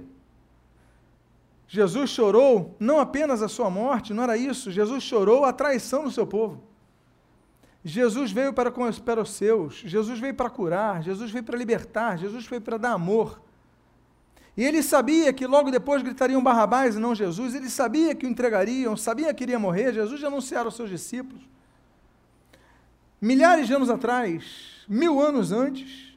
Jesus 1.69 2.11
chorou 2.11 2.77
não 2.79 3.01
apenas 3.01 3.43
a 3.43 3.49
sua 3.49 3.69
morte, 3.69 4.15
não 4.15 4.23
era 4.23 4.37
isso. 4.37 4.71
Jesus 4.71 5.03
chorou 5.03 5.45
a 5.45 5.53
traição 5.53 6.05
do 6.05 6.11
seu 6.11 6.27
povo. 6.27 6.63
Jesus 7.85 8.33
veio 8.33 8.53
para, 8.53 8.73
para 9.05 9.23
os 9.23 9.31
seus, 9.31 9.77
Jesus 9.77 10.19
veio 10.19 10.35
para 10.35 10.51
curar, 10.51 11.05
Jesus 11.05 11.31
veio 11.31 11.45
para 11.45 11.57
libertar, 11.57 12.19
Jesus 12.19 12.45
veio 12.45 12.61
para 12.61 12.77
dar 12.79 12.93
amor. 12.93 13.41
E 14.57 14.65
ele 14.65 14.83
sabia 14.83 15.33
que 15.33 15.47
logo 15.47 15.71
depois 15.71 16.03
gritariam 16.03 16.43
Barrabás 16.43 16.97
e 16.97 16.99
não 16.99 17.15
Jesus, 17.15 17.55
ele 17.55 17.71
sabia 17.71 18.13
que 18.13 18.27
o 18.27 18.29
entregariam, 18.29 18.97
sabia 18.97 19.33
que 19.33 19.45
iria 19.45 19.59
morrer, 19.59 19.93
Jesus 19.93 20.21
já 20.21 20.27
anunciara 20.27 20.65
aos 20.65 20.75
seus 20.75 20.91
discípulos. 20.91 21.43
Milhares 23.21 23.67
de 23.67 23.75
anos 23.75 23.91
atrás, 23.91 24.85
mil 24.89 25.21
anos 25.21 25.53
antes, 25.53 26.17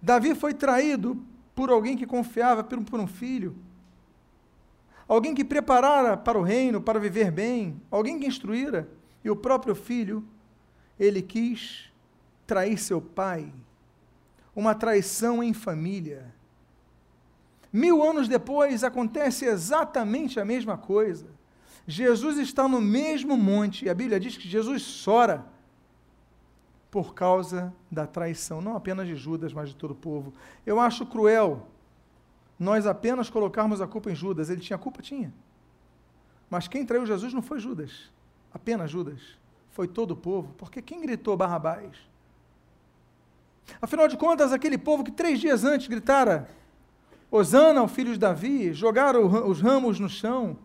Davi 0.00 0.34
foi 0.34 0.54
traído 0.54 1.22
por 1.54 1.70
alguém 1.70 1.96
que 1.96 2.06
confiava 2.06 2.62
por 2.62 3.00
um 3.00 3.06
filho, 3.06 3.56
alguém 5.08 5.34
que 5.34 5.44
preparara 5.44 6.16
para 6.16 6.38
o 6.38 6.42
reino, 6.42 6.80
para 6.80 7.00
viver 7.00 7.30
bem, 7.30 7.80
alguém 7.90 8.18
que 8.18 8.26
instruíra, 8.26 8.88
e 9.24 9.30
o 9.30 9.36
próprio 9.36 9.74
filho, 9.74 10.24
ele 10.98 11.20
quis 11.20 11.90
trair 12.46 12.78
seu 12.78 13.00
pai, 13.00 13.52
uma 14.54 14.74
traição 14.74 15.42
em 15.42 15.52
família. 15.52 16.32
Mil 17.72 18.02
anos 18.02 18.28
depois 18.28 18.82
acontece 18.82 19.44
exatamente 19.44 20.40
a 20.40 20.44
mesma 20.44 20.78
coisa. 20.78 21.26
Jesus 21.86 22.38
está 22.38 22.68
no 22.68 22.80
mesmo 22.80 23.36
monte, 23.36 23.84
e 23.84 23.90
a 23.90 23.94
Bíblia 23.94 24.20
diz 24.20 24.36
que 24.36 24.48
Jesus 24.48 25.02
chora 25.04 25.44
por 26.90 27.14
causa 27.14 27.72
da 27.90 28.06
traição, 28.06 28.60
não 28.60 28.76
apenas 28.76 29.06
de 29.06 29.14
Judas, 29.14 29.52
mas 29.52 29.68
de 29.68 29.76
todo 29.76 29.90
o 29.90 29.94
povo. 29.94 30.32
Eu 30.64 30.80
acho 30.80 31.04
cruel 31.06 31.66
nós 32.58 32.86
apenas 32.86 33.30
colocarmos 33.30 33.80
a 33.80 33.86
culpa 33.86 34.10
em 34.10 34.14
Judas. 34.14 34.50
Ele 34.50 34.60
tinha 34.60 34.78
culpa? 34.78 35.00
Tinha. 35.00 35.32
Mas 36.50 36.66
quem 36.66 36.84
traiu 36.84 37.06
Jesus 37.06 37.32
não 37.32 37.42
foi 37.42 37.60
Judas, 37.60 38.10
apenas 38.52 38.90
Judas. 38.90 39.20
Foi 39.70 39.86
todo 39.86 40.12
o 40.12 40.16
povo, 40.16 40.54
porque 40.56 40.82
quem 40.82 41.00
gritou 41.00 41.36
Barrabás? 41.36 41.96
Afinal 43.80 44.08
de 44.08 44.16
contas, 44.16 44.52
aquele 44.52 44.78
povo 44.78 45.04
que 45.04 45.12
três 45.12 45.38
dias 45.38 45.62
antes 45.62 45.86
gritara 45.86 46.48
Osana, 47.30 47.82
o 47.82 47.88
filho 47.88 48.12
de 48.12 48.18
Davi, 48.18 48.72
jogaram 48.72 49.26
os 49.46 49.60
ramos 49.60 50.00
no 50.00 50.08
chão, 50.08 50.56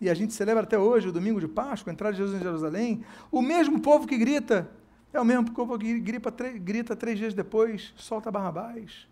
e 0.00 0.08
a 0.08 0.14
gente 0.14 0.32
celebra 0.32 0.62
até 0.62 0.78
hoje 0.78 1.08
o 1.08 1.12
domingo 1.12 1.38
de 1.38 1.46
Páscoa, 1.46 1.90
a 1.90 1.94
entrada 1.94 2.14
de 2.14 2.18
Jesus 2.18 2.38
em 2.38 2.42
Jerusalém. 2.42 3.04
O 3.30 3.40
mesmo 3.40 3.80
povo 3.80 4.06
que 4.06 4.16
grita, 4.16 4.70
é 5.16 5.20
o 5.20 5.24
mesmo 5.24 5.50
povo 5.52 5.78
que 5.78 5.98
grita, 5.98 6.30
grita 6.58 6.94
três 6.94 7.18
dias 7.18 7.34
depois, 7.34 7.92
solta 7.96 8.30
Barrabás. 8.30 9.08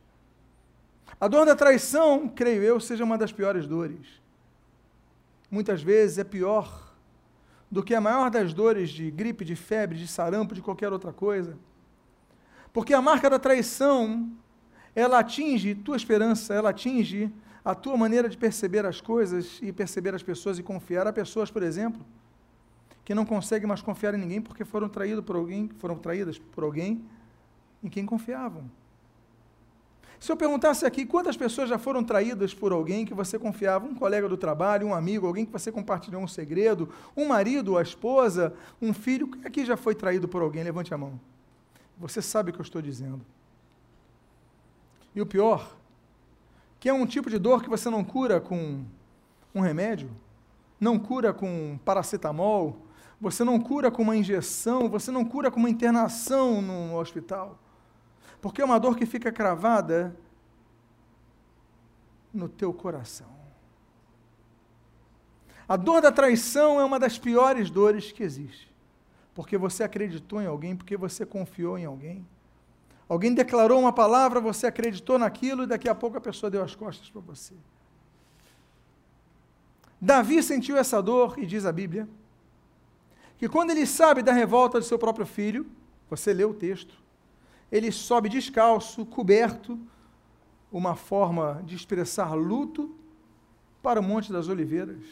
A 1.20 1.28
dor 1.28 1.46
da 1.46 1.54
traição, 1.54 2.28
creio 2.28 2.62
eu, 2.62 2.80
seja 2.80 3.04
uma 3.04 3.16
das 3.16 3.32
piores 3.32 3.66
dores. 3.66 4.06
Muitas 5.50 5.82
vezes 5.82 6.18
é 6.18 6.24
pior 6.24 6.92
do 7.70 7.82
que 7.82 7.94
a 7.94 8.00
maior 8.00 8.30
das 8.30 8.52
dores 8.52 8.90
de 8.90 9.10
gripe, 9.10 9.44
de 9.44 9.56
febre, 9.56 9.98
de 9.98 10.06
sarampo, 10.06 10.54
de 10.54 10.62
qualquer 10.62 10.92
outra 10.92 11.12
coisa. 11.12 11.56
Porque 12.72 12.92
a 12.92 13.00
marca 13.00 13.30
da 13.30 13.38
traição, 13.38 14.30
ela 14.94 15.20
atinge 15.20 15.74
tua 15.74 15.96
esperança, 15.96 16.54
ela 16.54 16.70
atinge 16.70 17.32
a 17.64 17.74
tua 17.74 17.96
maneira 17.96 18.28
de 18.28 18.36
perceber 18.36 18.84
as 18.84 19.00
coisas 19.00 19.58
e 19.62 19.72
perceber 19.72 20.14
as 20.14 20.22
pessoas 20.22 20.58
e 20.58 20.62
confiar. 20.62 21.06
Há 21.06 21.12
pessoas, 21.12 21.50
por 21.50 21.62
exemplo, 21.62 22.04
que 23.04 23.14
não 23.14 23.24
conseguem 23.26 23.68
mais 23.68 23.82
confiar 23.82 24.14
em 24.14 24.18
ninguém 24.18 24.40
porque 24.40 24.64
foram 24.64 24.88
traídas 24.88 25.24
por 25.24 25.36
alguém, 25.36 25.68
foram 25.78 25.96
traídas 25.96 26.38
por 26.38 26.64
alguém 26.64 27.04
em 27.82 27.88
quem 27.88 28.06
confiavam. 28.06 28.64
Se 30.18 30.32
eu 30.32 30.36
perguntasse 30.38 30.86
aqui 30.86 31.04
quantas 31.04 31.36
pessoas 31.36 31.68
já 31.68 31.78
foram 31.78 32.02
traídas 32.02 32.54
por 32.54 32.72
alguém 32.72 33.04
que 33.04 33.12
você 33.12 33.38
confiava, 33.38 33.84
um 33.84 33.94
colega 33.94 34.26
do 34.26 34.38
trabalho, 34.38 34.86
um 34.86 34.94
amigo, 34.94 35.26
alguém 35.26 35.44
que 35.44 35.52
você 35.52 35.70
compartilhou 35.70 36.22
um 36.22 36.26
segredo, 36.26 36.88
um 37.14 37.26
marido, 37.26 37.76
a 37.76 37.82
esposa, 37.82 38.54
um 38.80 38.94
filho, 38.94 39.28
quem 39.28 39.44
aqui 39.44 39.64
já 39.66 39.76
foi 39.76 39.94
traído 39.94 40.26
por 40.26 40.40
alguém? 40.40 40.64
Levante 40.64 40.94
a 40.94 40.96
mão. 40.96 41.20
Você 41.98 42.22
sabe 42.22 42.50
o 42.50 42.54
que 42.54 42.60
eu 42.60 42.64
estou 42.64 42.80
dizendo. 42.80 43.20
E 45.14 45.20
o 45.20 45.26
pior, 45.26 45.76
que 46.80 46.88
é 46.88 46.92
um 46.92 47.04
tipo 47.04 47.28
de 47.28 47.38
dor 47.38 47.62
que 47.62 47.68
você 47.68 47.90
não 47.90 48.02
cura 48.02 48.40
com 48.40 48.82
um 49.54 49.60
remédio, 49.60 50.10
não 50.80 50.98
cura 50.98 51.34
com 51.34 51.78
paracetamol, 51.84 52.83
você 53.24 53.42
não 53.42 53.58
cura 53.58 53.90
com 53.90 54.02
uma 54.02 54.14
injeção, 54.14 54.86
você 54.86 55.10
não 55.10 55.24
cura 55.24 55.50
com 55.50 55.58
uma 55.58 55.70
internação 55.70 56.60
no 56.60 56.94
hospital. 56.98 57.58
Porque 58.38 58.60
é 58.60 58.64
uma 58.64 58.78
dor 58.78 58.98
que 58.98 59.06
fica 59.06 59.32
cravada 59.32 60.14
no 62.34 62.50
teu 62.50 62.70
coração. 62.74 63.26
A 65.66 65.74
dor 65.74 66.02
da 66.02 66.12
traição 66.12 66.78
é 66.78 66.84
uma 66.84 66.98
das 66.98 67.18
piores 67.18 67.70
dores 67.70 68.12
que 68.12 68.22
existe. 68.22 68.70
Porque 69.34 69.56
você 69.56 69.82
acreditou 69.82 70.42
em 70.42 70.46
alguém, 70.46 70.76
porque 70.76 70.94
você 70.94 71.24
confiou 71.24 71.78
em 71.78 71.86
alguém. 71.86 72.26
Alguém 73.08 73.32
declarou 73.32 73.80
uma 73.80 73.92
palavra, 73.92 74.38
você 74.38 74.66
acreditou 74.66 75.18
naquilo 75.18 75.62
e 75.62 75.66
daqui 75.66 75.88
a 75.88 75.94
pouco 75.94 76.18
a 76.18 76.20
pessoa 76.20 76.50
deu 76.50 76.62
as 76.62 76.74
costas 76.74 77.08
para 77.08 77.22
você. 77.22 77.54
Davi 79.98 80.42
sentiu 80.42 80.76
essa 80.76 81.00
dor 81.02 81.38
e 81.38 81.46
diz 81.46 81.64
a 81.64 81.72
Bíblia 81.72 82.06
que 83.38 83.48
quando 83.48 83.70
ele 83.70 83.86
sabe 83.86 84.22
da 84.22 84.32
revolta 84.32 84.78
do 84.78 84.84
seu 84.84 84.98
próprio 84.98 85.26
filho, 85.26 85.66
você 86.08 86.32
lê 86.32 86.44
o 86.44 86.54
texto, 86.54 86.94
ele 87.70 87.90
sobe 87.90 88.28
descalço, 88.28 89.04
coberto, 89.04 89.78
uma 90.70 90.94
forma 90.94 91.62
de 91.64 91.74
expressar 91.74 92.34
luto 92.34 92.94
para 93.82 94.00
o 94.00 94.02
Monte 94.02 94.32
das 94.32 94.48
Oliveiras. 94.48 95.04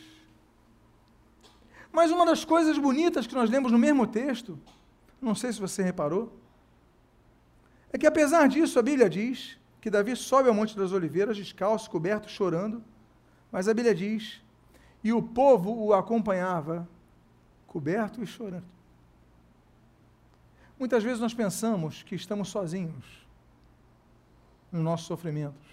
Mas 1.92 2.10
uma 2.10 2.24
das 2.24 2.44
coisas 2.44 2.78
bonitas 2.78 3.26
que 3.26 3.34
nós 3.34 3.50
lemos 3.50 3.70
no 3.70 3.78
mesmo 3.78 4.06
texto, 4.06 4.58
não 5.20 5.34
sei 5.34 5.52
se 5.52 5.60
você 5.60 5.82
reparou, 5.82 6.32
é 7.92 7.98
que 7.98 8.06
apesar 8.06 8.48
disso 8.48 8.78
a 8.78 8.82
Bíblia 8.82 9.10
diz 9.10 9.58
que 9.80 9.90
Davi 9.90 10.16
sobe 10.16 10.48
ao 10.48 10.54
Monte 10.54 10.76
das 10.76 10.92
Oliveiras 10.92 11.36
descalço, 11.36 11.90
coberto, 11.90 12.30
chorando, 12.30 12.82
mas 13.50 13.68
a 13.68 13.74
Bíblia 13.74 13.94
diz, 13.94 14.40
e 15.04 15.12
o 15.12 15.22
povo 15.22 15.70
o 15.70 15.92
acompanhava, 15.92 16.88
coberto 17.72 18.22
e 18.22 18.26
chorando. 18.26 18.66
Muitas 20.78 21.02
vezes 21.02 21.20
nós 21.20 21.32
pensamos 21.32 22.02
que 22.02 22.14
estamos 22.14 22.50
sozinhos 22.50 23.26
nos 24.70 24.82
nossos 24.82 25.06
sofrimentos. 25.06 25.72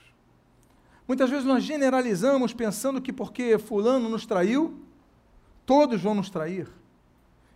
Muitas 1.05 1.29
vezes 1.29 1.45
nós 1.45 1.63
generalizamos 1.63 2.53
pensando 2.53 3.01
que 3.01 3.11
porque 3.11 3.57
Fulano 3.57 4.07
nos 4.07 4.25
traiu, 4.25 4.79
todos 5.65 6.01
vão 6.01 6.15
nos 6.15 6.29
trair. 6.29 6.69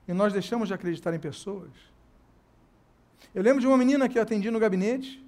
E 0.07 0.13
nós 0.13 0.33
deixamos 0.33 0.67
de 0.67 0.73
acreditar 0.73 1.13
em 1.13 1.19
pessoas. 1.19 1.71
Eu 3.33 3.41
lembro 3.41 3.61
de 3.61 3.67
uma 3.67 3.77
menina 3.77 4.09
que 4.09 4.17
eu 4.17 4.23
atendi 4.23 4.51
no 4.51 4.59
gabinete, 4.59 5.23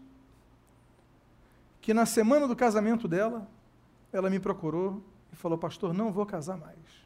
que 1.80 1.94
na 1.94 2.06
semana 2.06 2.48
do 2.48 2.56
casamento 2.56 3.08
dela, 3.08 3.48
ela 4.12 4.30
me 4.30 4.40
procurou 4.40 5.02
e 5.32 5.36
falou: 5.36 5.58
Pastor, 5.58 5.94
não 5.94 6.12
vou 6.12 6.26
casar 6.26 6.58
mais. 6.58 7.05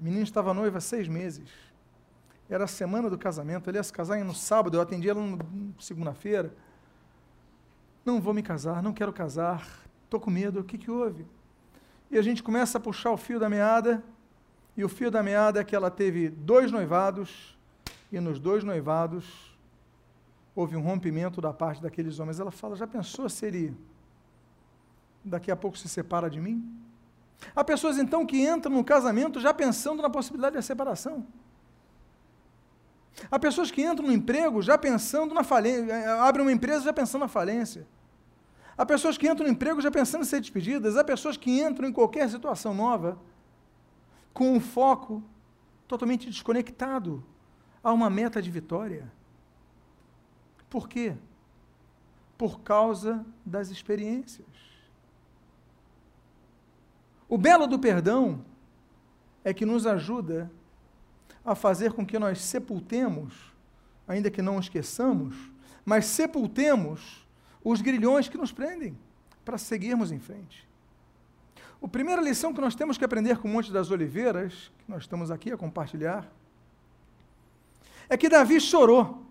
A 0.00 0.04
menina 0.04 0.22
estava 0.22 0.54
noiva 0.54 0.78
há 0.78 0.80
seis 0.80 1.08
meses. 1.08 1.48
Era 2.48 2.64
a 2.64 2.68
semana 2.68 3.10
do 3.10 3.18
casamento, 3.18 3.68
ele 3.68 3.78
ia 3.78 3.82
se 3.82 3.92
casar 3.92 4.22
no 4.24 4.34
sábado, 4.34 4.76
eu 4.76 4.80
atendi 4.80 5.08
ela 5.08 5.20
na 5.20 5.38
segunda-feira. 5.78 6.54
Não 8.04 8.20
vou 8.20 8.32
me 8.32 8.42
casar, 8.42 8.82
não 8.82 8.92
quero 8.92 9.12
casar, 9.12 9.66
estou 10.04 10.18
com 10.18 10.30
medo, 10.30 10.60
o 10.60 10.64
que, 10.64 10.78
que 10.78 10.90
houve? 10.90 11.26
E 12.10 12.16
a 12.16 12.22
gente 12.22 12.42
começa 12.42 12.78
a 12.78 12.80
puxar 12.80 13.10
o 13.10 13.18
fio 13.18 13.38
da 13.38 13.50
meada, 13.50 14.02
e 14.74 14.82
o 14.82 14.88
fio 14.88 15.10
da 15.10 15.22
meada 15.22 15.60
é 15.60 15.64
que 15.64 15.76
ela 15.76 15.90
teve 15.90 16.30
dois 16.30 16.72
noivados, 16.72 17.58
e 18.10 18.18
nos 18.18 18.38
dois 18.38 18.64
noivados 18.64 19.58
houve 20.54 20.74
um 20.74 20.80
rompimento 20.80 21.40
da 21.40 21.52
parte 21.52 21.82
daqueles 21.82 22.18
homens. 22.18 22.40
Ela 22.40 22.50
fala: 22.50 22.76
já 22.76 22.86
pensou 22.86 23.28
se 23.28 23.44
ele 23.44 23.76
daqui 25.22 25.50
a 25.50 25.56
pouco 25.56 25.76
se 25.76 25.88
separa 25.88 26.30
de 26.30 26.40
mim? 26.40 26.87
Há 27.54 27.62
pessoas 27.64 27.98
então 27.98 28.26
que 28.26 28.46
entram 28.46 28.74
no 28.74 28.84
casamento 28.84 29.40
já 29.40 29.54
pensando 29.54 30.02
na 30.02 30.10
possibilidade 30.10 30.56
da 30.56 30.62
separação. 30.62 31.26
Há 33.30 33.38
pessoas 33.38 33.70
que 33.70 33.82
entram 33.82 34.06
no 34.06 34.12
emprego 34.12 34.62
já 34.62 34.78
pensando 34.78 35.34
na 35.34 35.42
falência, 35.42 35.92
eh, 35.92 36.08
abrem 36.20 36.44
uma 36.44 36.52
empresa 36.52 36.84
já 36.84 36.92
pensando 36.92 37.22
na 37.22 37.28
falência. 37.28 37.86
Há 38.76 38.86
pessoas 38.86 39.18
que 39.18 39.28
entram 39.28 39.46
no 39.46 39.52
emprego 39.52 39.80
já 39.80 39.90
pensando 39.90 40.22
em 40.22 40.24
ser 40.24 40.40
despedidas. 40.40 40.96
Há 40.96 41.02
pessoas 41.02 41.36
que 41.36 41.60
entram 41.60 41.88
em 41.88 41.92
qualquer 41.92 42.28
situação 42.30 42.72
nova 42.72 43.18
com 44.32 44.52
um 44.52 44.60
foco 44.60 45.20
totalmente 45.88 46.30
desconectado 46.30 47.24
a 47.82 47.92
uma 47.92 48.08
meta 48.08 48.40
de 48.40 48.50
vitória. 48.50 49.10
Por 50.70 50.88
quê? 50.88 51.16
Por 52.36 52.60
causa 52.60 53.26
das 53.44 53.70
experiências. 53.70 54.46
O 57.28 57.36
belo 57.36 57.66
do 57.66 57.78
perdão 57.78 58.44
é 59.44 59.52
que 59.52 59.66
nos 59.66 59.86
ajuda 59.86 60.50
a 61.44 61.54
fazer 61.54 61.92
com 61.92 62.04
que 62.04 62.18
nós 62.18 62.40
sepultemos, 62.40 63.34
ainda 64.06 64.30
que 64.30 64.42
não 64.42 64.58
esqueçamos, 64.58 65.34
mas 65.84 66.06
sepultemos 66.06 67.26
os 67.62 67.80
grilhões 67.80 68.28
que 68.28 68.38
nos 68.38 68.52
prendem 68.52 68.96
para 69.44 69.58
seguirmos 69.58 70.12
em 70.12 70.18
frente. 70.18 70.66
A 71.82 71.88
primeira 71.88 72.20
lição 72.20 72.52
que 72.52 72.60
nós 72.60 72.74
temos 72.74 72.98
que 72.98 73.04
aprender 73.04 73.38
com 73.38 73.48
o 73.48 73.50
Monte 73.50 73.72
das 73.72 73.90
Oliveiras, 73.90 74.72
que 74.78 74.90
nós 74.90 75.02
estamos 75.02 75.30
aqui 75.30 75.52
a 75.52 75.56
compartilhar, 75.56 76.26
é 78.08 78.16
que 78.16 78.28
Davi 78.28 78.60
chorou. 78.60 79.22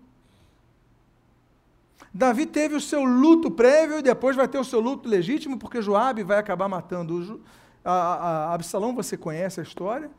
Davi 2.12 2.46
teve 2.46 2.74
o 2.74 2.80
seu 2.80 3.04
luto 3.04 3.50
prévio 3.50 3.98
e 3.98 4.02
depois 4.02 4.34
vai 4.34 4.48
ter 4.48 4.58
o 4.58 4.64
seu 4.64 4.80
luto 4.80 5.08
legítimo, 5.08 5.58
porque 5.58 5.82
Joabe 5.82 6.22
vai 6.22 6.38
acabar 6.38 6.68
matando 6.68 7.42
a, 7.90 8.14
a, 8.50 8.54
Absalão, 8.54 8.94
você 8.94 9.16
conhece 9.16 9.60
a 9.60 9.62
história. 9.62 10.10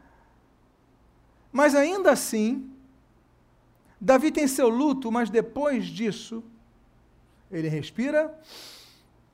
Mas 1.52 1.76
ainda 1.76 2.12
assim, 2.12 2.72
Davi 4.00 4.32
tem 4.32 4.48
seu 4.48 4.70
luto, 4.70 5.12
mas 5.12 5.30
depois 5.30 5.86
disso, 5.86 6.44
ele 7.52 7.68
respira, 7.68 8.34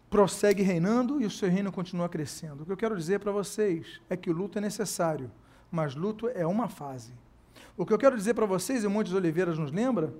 prossegue 0.10 0.63
reinando 0.63 1.22
e 1.22 1.25
o 1.25 1.32
seu 1.32 1.50
reino 1.50 1.72
continua 1.72 2.10
crescendo. 2.10 2.63
O 2.63 2.65
que 2.65 2.72
eu 2.72 2.77
quero 2.77 2.98
dizer 2.98 3.20
para 3.20 3.32
vocês 3.32 4.01
é 4.10 4.18
que 4.18 4.30
o 4.30 4.34
luto 4.34 4.58
é 4.58 4.62
necessário, 4.62 5.32
mas 5.72 5.96
luto 5.96 6.27
é 6.30 6.46
uma 6.46 6.68
fase. 6.68 7.13
O 7.77 7.86
que 7.86 7.94
eu 7.94 7.98
quero 7.98 8.18
dizer 8.18 8.34
para 8.34 8.46
vocês, 8.46 8.84
e 8.84 8.88
o 8.88 8.89
Monte 8.89 9.10
de 9.10 9.15
Oliveiras 9.15 9.58
nos 9.58 9.72
lembra, 9.72 10.13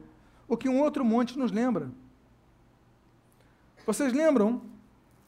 o 0.48 0.55
que 0.55 0.69
um 0.69 0.79
outro 0.81 1.03
monte 1.03 1.38
nos 1.38 1.51
lembra. 1.51 1.89
Vocês 3.86 4.13
lembram 4.13 4.62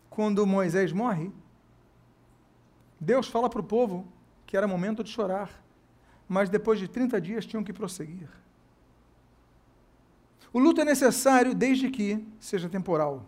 quando 0.10 0.46
Moisés 0.46 0.91
morre? 0.91 1.32
Deus 3.00 3.27
fala 3.27 3.50
para 3.50 3.60
o 3.60 3.63
povo 3.63 4.08
que 4.46 4.56
era 4.56 4.68
momento 4.68 5.04
de 5.04 5.10
chorar, 5.10 5.50
mas 6.27 6.50
depois 6.50 6.80
de 6.80 6.88
30 6.88 7.20
dias 7.22 7.46
tinham 7.46 7.63
que 7.63 7.74
prosseguir. 7.74 8.30
O 10.51 10.60
luto 10.60 10.82
é 10.82 10.86
necessário 10.86 11.54
desde 11.54 11.89
que 11.89 12.25
seja 12.39 12.70
temporal. 12.70 13.25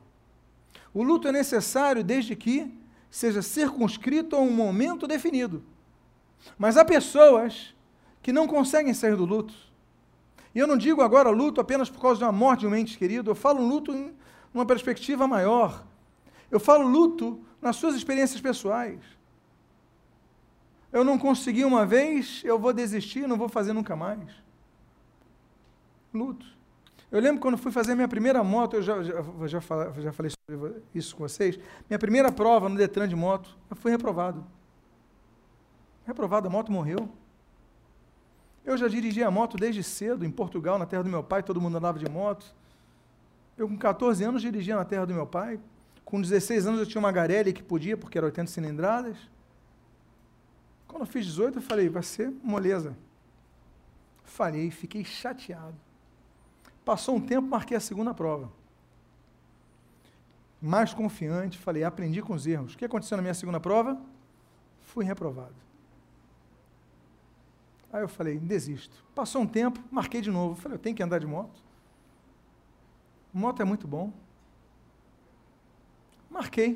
O 0.93 1.03
luto 1.03 1.27
é 1.27 1.31
necessário 1.31 2.03
desde 2.03 2.35
que 2.35 2.73
seja 3.09 3.41
circunscrito 3.41 4.35
a 4.35 4.39
um 4.39 4.51
momento 4.51 5.07
definido. 5.07 5.63
Mas 6.57 6.77
há 6.77 6.85
pessoas 6.85 7.75
que 8.21 8.31
não 8.31 8.47
conseguem 8.47 8.93
sair 8.93 9.15
do 9.15 9.25
luto. 9.25 9.53
E 10.53 10.59
eu 10.59 10.67
não 10.67 10.77
digo 10.77 11.01
agora 11.01 11.29
luto 11.29 11.61
apenas 11.61 11.89
por 11.89 12.01
causa 12.01 12.19
de 12.19 12.23
uma 12.23 12.31
morte 12.31 12.61
de 12.61 12.67
um 12.67 12.75
ente 12.75 12.97
querido, 12.97 13.29
eu 13.29 13.35
falo 13.35 13.65
luto 13.65 13.93
em 13.93 14.13
uma 14.53 14.65
perspectiva 14.65 15.27
maior. 15.27 15.85
Eu 16.49 16.59
falo 16.59 16.87
luto 16.87 17.39
nas 17.61 17.75
suas 17.75 17.95
experiências 17.95 18.41
pessoais. 18.41 18.99
Eu 20.91 21.03
não 21.03 21.17
consegui 21.17 21.63
uma 21.63 21.85
vez, 21.85 22.41
eu 22.43 22.57
vou 22.57 22.73
desistir, 22.73 23.27
não 23.27 23.37
vou 23.37 23.47
fazer 23.47 23.73
nunca 23.73 23.95
mais. 23.95 24.29
Luto. 26.13 26.45
Eu 27.11 27.19
lembro 27.19 27.41
quando 27.41 27.57
fui 27.57 27.71
fazer 27.71 27.95
minha 27.95 28.07
primeira 28.07 28.43
moto, 28.43 28.75
eu 28.75 28.83
já, 28.83 29.01
já, 29.01 29.23
já, 29.47 29.61
falei, 29.61 30.01
já 30.01 30.11
falei 30.11 30.31
isso 30.93 31.15
com 31.15 31.27
vocês. 31.27 31.59
Minha 31.89 31.97
primeira 31.97 32.31
prova 32.31 32.69
no 32.69 32.75
Detran 32.75 33.07
de 33.07 33.15
moto, 33.15 33.57
eu 33.69 33.75
fui 33.75 33.91
reprovado. 33.91 34.45
Reprovado, 36.05 36.47
a 36.47 36.51
moto 36.51 36.71
morreu. 36.71 37.09
Eu 38.65 38.77
já 38.77 38.87
dirigi 38.87 39.23
a 39.23 39.31
moto 39.31 39.57
desde 39.57 39.83
cedo, 39.83 40.23
em 40.25 40.29
Portugal, 40.29 40.77
na 40.77 40.85
terra 40.85 41.03
do 41.03 41.09
meu 41.09 41.23
pai, 41.23 41.41
todo 41.41 41.59
mundo 41.59 41.77
andava 41.77 41.97
de 41.97 42.07
moto. 42.07 42.45
Eu, 43.57 43.67
com 43.67 43.77
14 43.77 44.23
anos, 44.23 44.41
dirigia 44.41 44.75
na 44.75 44.85
terra 44.85 45.05
do 45.05 45.13
meu 45.13 45.25
pai. 45.25 45.59
Com 46.05 46.21
16 46.21 46.67
anos, 46.67 46.79
eu 46.79 46.85
tinha 46.85 46.99
uma 46.99 47.11
Garelli 47.11 47.51
que 47.51 47.63
podia, 47.63 47.97
porque 47.97 48.17
era 48.17 48.25
80 48.25 48.51
cilindradas. 48.51 49.17
Quando 50.89 51.03
eu 51.03 51.07
fiz 51.07 51.23
18, 51.23 51.59
eu 51.59 51.61
falei, 51.61 51.87
vai 51.87 52.01
ser 52.01 52.33
moleza. 52.43 52.97
Falei, 54.23 54.71
fiquei 54.71 55.05
chateado. 55.05 55.75
Passou 56.83 57.15
um 57.15 57.21
tempo, 57.21 57.47
marquei 57.47 57.77
a 57.77 57.79
segunda 57.79 58.11
prova. 58.11 58.51
Mais 60.59 60.91
confiante, 60.91 61.59
falei, 61.59 61.83
aprendi 61.83 62.23
com 62.23 62.33
os 62.33 62.47
erros. 62.47 62.73
O 62.73 62.77
que 62.77 62.83
aconteceu 62.83 63.15
na 63.15 63.21
minha 63.21 63.35
segunda 63.35 63.59
prova? 63.59 64.01
Fui 64.81 65.05
reprovado. 65.05 65.53
Aí 67.93 68.01
eu 68.01 68.09
falei, 68.09 68.39
desisto. 68.39 69.05
Passou 69.13 69.43
um 69.43 69.47
tempo, 69.47 69.79
marquei 69.91 70.21
de 70.21 70.31
novo. 70.31 70.59
Falei, 70.59 70.75
eu 70.75 70.81
tenho 70.81 70.95
que 70.95 71.03
andar 71.03 71.19
de 71.19 71.27
moto. 71.27 71.61
Moto 73.31 73.61
é 73.61 73.65
muito 73.65 73.87
bom. 73.87 74.11
Marquei. 76.31 76.75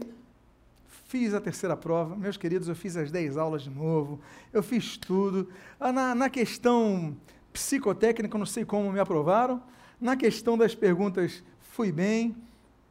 Fiz 1.14 1.32
a 1.36 1.40
terceira 1.40 1.78
prova. 1.78 2.16
Meus 2.16 2.38
queridos, 2.38 2.68
eu 2.68 2.76
fiz 2.76 2.98
as 2.98 3.12
10 3.12 3.38
aulas 3.38 3.62
de 3.62 3.70
novo. 3.70 4.20
Eu 4.52 4.64
fiz 4.64 4.98
tudo. 4.98 5.48
Ah, 5.80 5.92
na, 5.92 6.16
na 6.16 6.28
questão 6.28 7.16
psicotécnica, 7.52 8.36
não 8.36 8.48
sei 8.48 8.66
como 8.66 8.92
me 8.92 9.00
aprovaram. 9.00 9.62
Na 10.02 10.18
questão 10.18 10.58
das 10.58 10.74
perguntas, 10.74 11.44
fui 11.60 11.92
bem. 11.92 12.36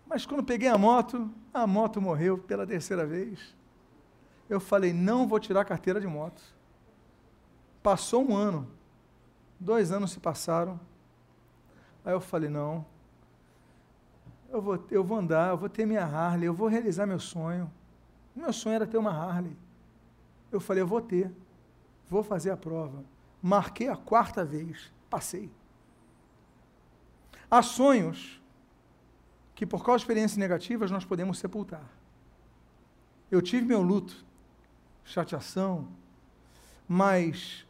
Mas 0.07 0.25
quando 0.25 0.45
peguei 0.45 0.69
a 0.69 0.79
moto, 0.79 1.29
a 1.53 1.67
moto 1.67 2.01
morreu 2.01 2.39
pela 2.39 2.65
terceira 2.65 3.05
vez. 3.05 3.57
Eu 4.49 4.61
falei, 4.61 4.93
não 4.93 5.27
vou 5.27 5.41
tirar 5.41 5.63
a 5.63 5.65
carteira 5.65 6.01
de 6.01 6.07
moto. 6.07 6.41
Passou 7.83 8.25
um 8.25 8.37
ano, 8.37 8.71
dois 9.59 9.91
anos 9.91 10.13
se 10.13 10.21
passaram. 10.21 10.79
Aí 12.05 12.13
eu 12.13 12.21
falei: 12.21 12.49
não, 12.49 12.87
eu 14.49 14.63
vou, 14.63 14.87
eu 14.93 15.03
vou 15.03 15.19
andar, 15.19 15.49
eu 15.49 15.59
vou 15.59 15.69
ter 15.69 15.85
minha 15.85 16.05
Harley, 16.05 16.47
eu 16.47 16.55
vou 16.55 16.69
realizar 16.69 17.05
meu 17.05 17.19
sonho. 17.19 17.69
Meu 18.35 18.53
sonho 18.53 18.77
era 18.77 18.87
ter 18.87 18.99
uma 18.99 19.11
Harley. 19.11 19.57
Eu 20.51 20.61
falei: 20.61 20.83
eu 20.83 20.87
vou 20.87 21.01
ter, 21.01 21.31
vou 22.09 22.23
fazer 22.23 22.51
a 22.51 22.57
prova. 22.57 23.05
Marquei 23.41 23.89
a 23.89 23.97
quarta 23.97 24.45
vez, 24.45 24.93
passei. 25.11 25.51
Há 27.51 27.61
sonhos 27.61 28.41
que, 29.55 29.67
por 29.67 29.85
causa 29.85 29.99
de 29.99 30.05
experiências 30.05 30.39
negativas, 30.39 30.91
nós 30.91 31.05
podemos 31.05 31.39
sepultar. 31.39 31.85
Eu 33.31 33.43
tive 33.43 33.67
meu 33.67 33.83
luto, 33.83 34.25
chateação, 35.05 35.89
mas 36.87 37.67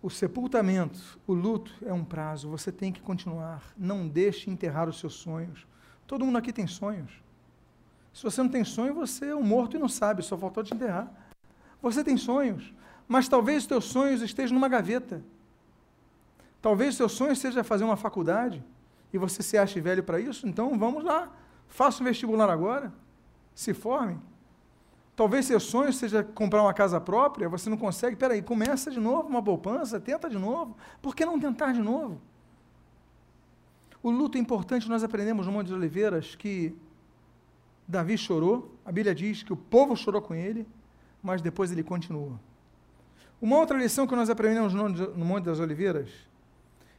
o 0.00 0.08
sepultamento, 0.08 1.18
o 1.26 1.34
luto 1.34 1.72
é 1.84 1.92
um 1.92 2.04
prazo, 2.04 2.48
você 2.48 2.70
tem 2.70 2.92
que 2.92 3.00
continuar. 3.00 3.62
Não 3.76 4.06
deixe 4.06 4.50
enterrar 4.50 4.88
os 4.88 4.98
seus 5.00 5.14
sonhos. 5.14 5.66
Todo 6.06 6.24
mundo 6.24 6.38
aqui 6.38 6.52
tem 6.52 6.66
sonhos. 6.66 7.10
Se 8.12 8.22
você 8.22 8.42
não 8.42 8.48
tem 8.48 8.64
sonho, 8.64 8.94
você 8.94 9.26
é 9.26 9.36
um 9.36 9.42
morto 9.42 9.76
e 9.76 9.80
não 9.80 9.88
sabe, 9.88 10.22
só 10.22 10.36
faltou 10.36 10.64
te 10.64 10.74
enterrar. 10.74 11.12
Você 11.80 12.02
tem 12.02 12.16
sonhos, 12.16 12.72
mas 13.06 13.28
talvez 13.28 13.62
os 13.62 13.66
teus 13.66 13.84
sonhos 13.84 14.22
estejam 14.22 14.54
numa 14.54 14.68
gaveta. 14.68 15.22
Talvez 16.60 16.96
seu 16.96 17.08
sonho 17.08 17.36
seja 17.36 17.62
fazer 17.62 17.84
uma 17.84 17.96
faculdade 17.96 18.64
e 19.12 19.18
você 19.18 19.42
se 19.42 19.56
ache 19.56 19.80
velho 19.80 20.02
para 20.02 20.20
isso, 20.20 20.46
então 20.46 20.78
vamos 20.78 21.04
lá, 21.04 21.32
faça 21.68 22.02
o 22.02 22.04
vestibular 22.04 22.50
agora, 22.50 22.92
se 23.54 23.72
forme. 23.72 24.20
Talvez 25.14 25.46
seu 25.46 25.58
sonho 25.58 25.92
seja 25.92 26.22
comprar 26.22 26.62
uma 26.62 26.74
casa 26.74 27.00
própria, 27.00 27.48
você 27.48 27.68
não 27.68 27.76
consegue, 27.76 28.14
peraí, 28.14 28.42
começa 28.42 28.90
de 28.90 29.00
novo 29.00 29.28
uma 29.28 29.42
poupança, 29.42 29.98
tenta 29.98 30.28
de 30.28 30.38
novo. 30.38 30.76
Por 31.02 31.14
que 31.16 31.24
não 31.24 31.40
tentar 31.40 31.72
de 31.72 31.80
novo? 31.80 32.20
O 34.00 34.10
luto 34.10 34.38
é 34.38 34.40
importante, 34.40 34.88
nós 34.88 35.02
aprendemos 35.02 35.46
no 35.46 35.52
Monte 35.52 35.68
de 35.68 35.74
Oliveiras 35.74 36.36
que 36.36 36.76
Davi 37.88 38.18
chorou, 38.18 38.78
a 38.84 38.92
Bíblia 38.92 39.14
diz 39.14 39.42
que 39.42 39.52
o 39.52 39.56
povo 39.56 39.96
chorou 39.96 40.20
com 40.20 40.34
ele, 40.34 40.66
mas 41.22 41.40
depois 41.40 41.72
ele 41.72 41.82
continua. 41.82 42.38
Uma 43.40 43.56
outra 43.56 43.78
lição 43.78 44.06
que 44.06 44.14
nós 44.14 44.28
aprendemos 44.28 44.74
no 44.74 45.24
Monte 45.24 45.44
das 45.44 45.58
Oliveiras 45.58 46.10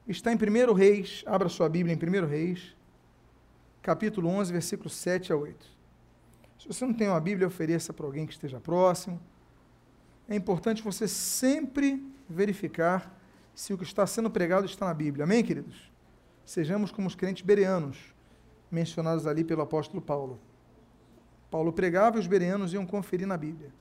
está 0.08 0.34
em 0.34 0.36
1 0.36 0.73
Reis, 0.73 1.23
abra 1.28 1.47
sua 1.47 1.69
Bíblia 1.69 1.93
em 1.93 2.23
1 2.23 2.25
Reis, 2.25 2.75
capítulo 3.84 4.28
11, 4.30 4.52
versículos 4.52 4.93
7 4.93 5.32
a 5.32 5.36
8. 5.36 5.67
Se 6.58 6.67
você 6.67 6.84
não 6.84 6.93
tem 6.93 7.08
uma 7.08 7.21
Bíblia, 7.21 7.47
ofereça 7.47 7.93
para 7.93 8.08
alguém 8.08 8.25
que 8.25 8.34
esteja 8.34 8.60
próximo. 8.60 9.21
É 10.28 10.36
importante 10.36 10.82
você 10.82 11.08
sempre 11.08 12.04
verificar 12.28 13.15
se 13.54 13.73
o 13.73 13.78
que 13.78 13.84
está 13.84 14.08
sendo 14.08 14.30
pregado 14.32 14.65
está 14.65 14.88
na 14.88 14.93
Bíblia. 14.93 15.25
Amém, 15.25 15.43
queridos? 15.43 15.91
Sejamos 16.45 16.91
como 16.91 17.08
os 17.08 17.13
crentes 17.13 17.43
bereanos, 17.43 17.97
mencionados 18.71 19.28
ali 19.28 19.43
pelo 19.43 19.62
apóstolo 19.62 20.02
Paulo. 20.02 20.39
Paulo 21.50 21.74
pregava 21.74 22.18
e 22.18 22.20
os 22.20 22.28
bereanos 22.28 22.74
iam 22.74 22.86
conferir 22.86 23.28
na 23.28 23.38
Bíblia. 23.38 23.72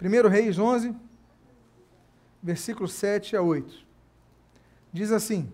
1 0.00 0.28
Reis 0.28 0.58
11, 0.58 0.94
versículo 2.42 2.86
7 2.86 3.36
a 3.36 3.42
8. 3.42 3.86
Diz 4.92 5.10
assim: 5.10 5.52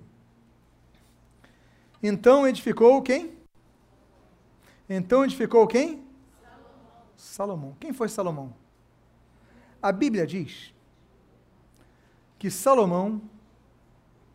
Então 2.03 2.47
edificou 2.47 3.01
quem? 3.03 3.39
Então 4.89 5.25
edificou 5.25 5.67
quem? 5.67 6.05
Salomão. 6.43 7.03
Salomão. 7.17 7.77
Quem 7.79 7.93
foi 7.93 8.09
Salomão? 8.09 8.55
A 9.81 9.91
Bíblia 9.91 10.27
diz 10.27 10.75
que 12.39 12.51
Salomão 12.51 13.23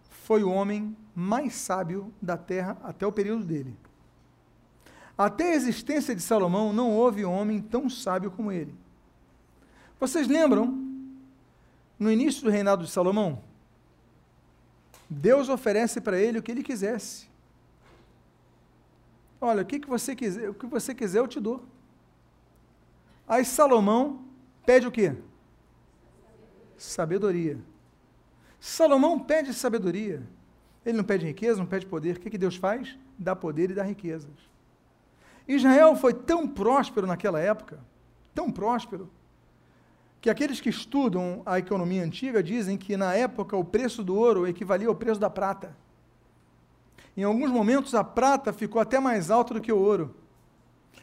foi 0.09 0.43
o 0.43 0.49
homem 0.49 0.95
mais 1.13 1.53
sábio 1.55 2.13
da 2.21 2.37
terra 2.37 2.77
até 2.83 3.05
o 3.05 3.11
período 3.11 3.43
dele. 3.43 3.77
Até 5.17 5.51
a 5.51 5.55
existência 5.55 6.13
de 6.13 6.21
Salomão 6.21 6.71
não 6.71 6.91
houve 6.91 7.25
homem 7.25 7.59
tão 7.59 7.89
sábio 7.89 8.29
como 8.29 8.51
ele. 8.51 8.75
Vocês 9.99 10.27
lembram, 10.27 10.87
no 11.97 12.11
início 12.11 12.43
do 12.43 12.51
reinado 12.51 12.85
de 12.85 12.91
Salomão, 12.91 13.41
Deus 15.09 15.49
oferece 15.49 15.99
para 15.99 16.19
ele 16.19 16.37
o 16.37 16.43
que 16.43 16.51
ele 16.51 16.61
quisesse. 16.61 17.27
Olha, 19.41 19.63
o 19.63 19.65
que, 19.65 19.79
que 19.79 19.87
você 19.87 20.15
quiser, 20.15 20.49
o 20.49 20.53
que 20.53 20.67
você 20.67 20.93
quiser 20.93 21.19
eu 21.19 21.27
te 21.27 21.39
dou. 21.39 21.63
Aí 23.27 23.43
Salomão 23.43 24.23
pede 24.65 24.87
o 24.87 24.91
quê? 24.91 25.15
Sabedoria. 26.77 27.59
Salomão 28.59 29.19
pede 29.19 29.53
sabedoria. 29.53 30.21
Ele 30.85 30.97
não 30.97 31.03
pede 31.03 31.25
riqueza, 31.25 31.59
não 31.59 31.65
pede 31.65 31.85
poder. 31.85 32.17
O 32.17 32.19
que, 32.19 32.29
que 32.29 32.37
Deus 32.37 32.55
faz? 32.55 32.97
Dá 33.17 33.35
poder 33.35 33.71
e 33.71 33.73
dá 33.73 33.83
riquezas. 33.83 34.31
Israel 35.47 35.95
foi 35.95 36.13
tão 36.13 36.47
próspero 36.47 37.07
naquela 37.07 37.39
época, 37.39 37.79
tão 38.35 38.51
próspero, 38.51 39.09
que 40.19 40.29
aqueles 40.29 40.59
que 40.59 40.69
estudam 40.69 41.41
a 41.45 41.57
economia 41.59 42.03
antiga 42.03 42.43
dizem 42.43 42.77
que 42.77 42.97
na 42.97 43.13
época 43.13 43.55
o 43.55 43.63
preço 43.63 44.03
do 44.03 44.15
ouro 44.15 44.47
equivalia 44.47 44.87
ao 44.87 44.95
preço 44.95 45.19
da 45.19 45.29
prata. 45.29 45.75
Em 47.15 47.23
alguns 47.23 47.49
momentos 47.49 47.95
a 47.95 48.03
prata 48.03 48.51
ficou 48.51 48.81
até 48.81 48.99
mais 48.99 49.31
alta 49.31 49.53
do 49.53 49.61
que 49.61 49.71
o 49.71 49.77
ouro. 49.77 50.13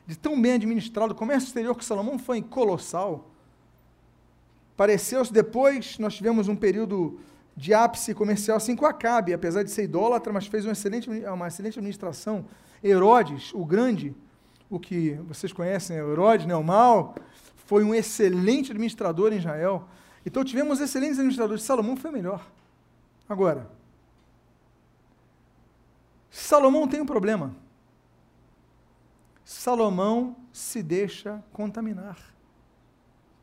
De 0.07 0.17
tão 0.17 0.41
bem 0.41 0.53
administrado, 0.53 1.13
o 1.13 1.17
comércio 1.17 1.47
exterior 1.47 1.75
com 1.75 1.81
Salomão 1.81 2.19
foi 2.19 2.43
colossal. 2.43 3.31
Pareceu-se 4.77 5.33
depois, 5.33 5.99
nós 5.99 6.15
tivemos 6.15 6.49
um 6.49 6.57
período 6.57 7.19
de 7.57 7.73
ápice 7.73 8.13
comercial 8.15 8.57
assim 8.57 8.77
com 8.77 8.85
Acabe, 8.85 9.33
apesar 9.33 9.63
de 9.63 9.71
ser 9.71 9.85
idólatra, 9.85 10.33
mas 10.33 10.47
fez 10.47 10.65
uma 10.65 10.73
excelente, 10.73 11.09
uma 11.09 11.49
excelente 11.49 11.79
administração. 11.79 12.45
Herodes, 12.83 13.53
o 13.55 13.65
grande, 13.65 14.15
o 14.71 14.79
que 14.79 15.15
vocês 15.29 15.53
conhecem, 15.53 15.97
Herodes, 15.97 16.47
né, 16.47 16.55
o 16.57 16.65
mal, 16.65 17.15
foi 17.67 17.85
um 17.85 17.95
excelente 17.95 18.73
administrador 18.73 19.33
em 19.33 19.39
Israel. 19.39 19.89
Então 20.25 20.45
tivemos 20.45 20.81
excelentes 20.81 21.19
administradores. 21.19 21.63
Salomão 21.63 21.97
foi 21.97 22.11
melhor. 22.11 22.47
Agora, 23.29 23.71
Salomão 26.31 26.89
tem 26.89 27.01
um 27.01 27.07
problema. 27.07 27.55
Salomão 29.45 30.37
se 30.53 30.83
deixa 30.83 31.43
contaminar 31.53 32.19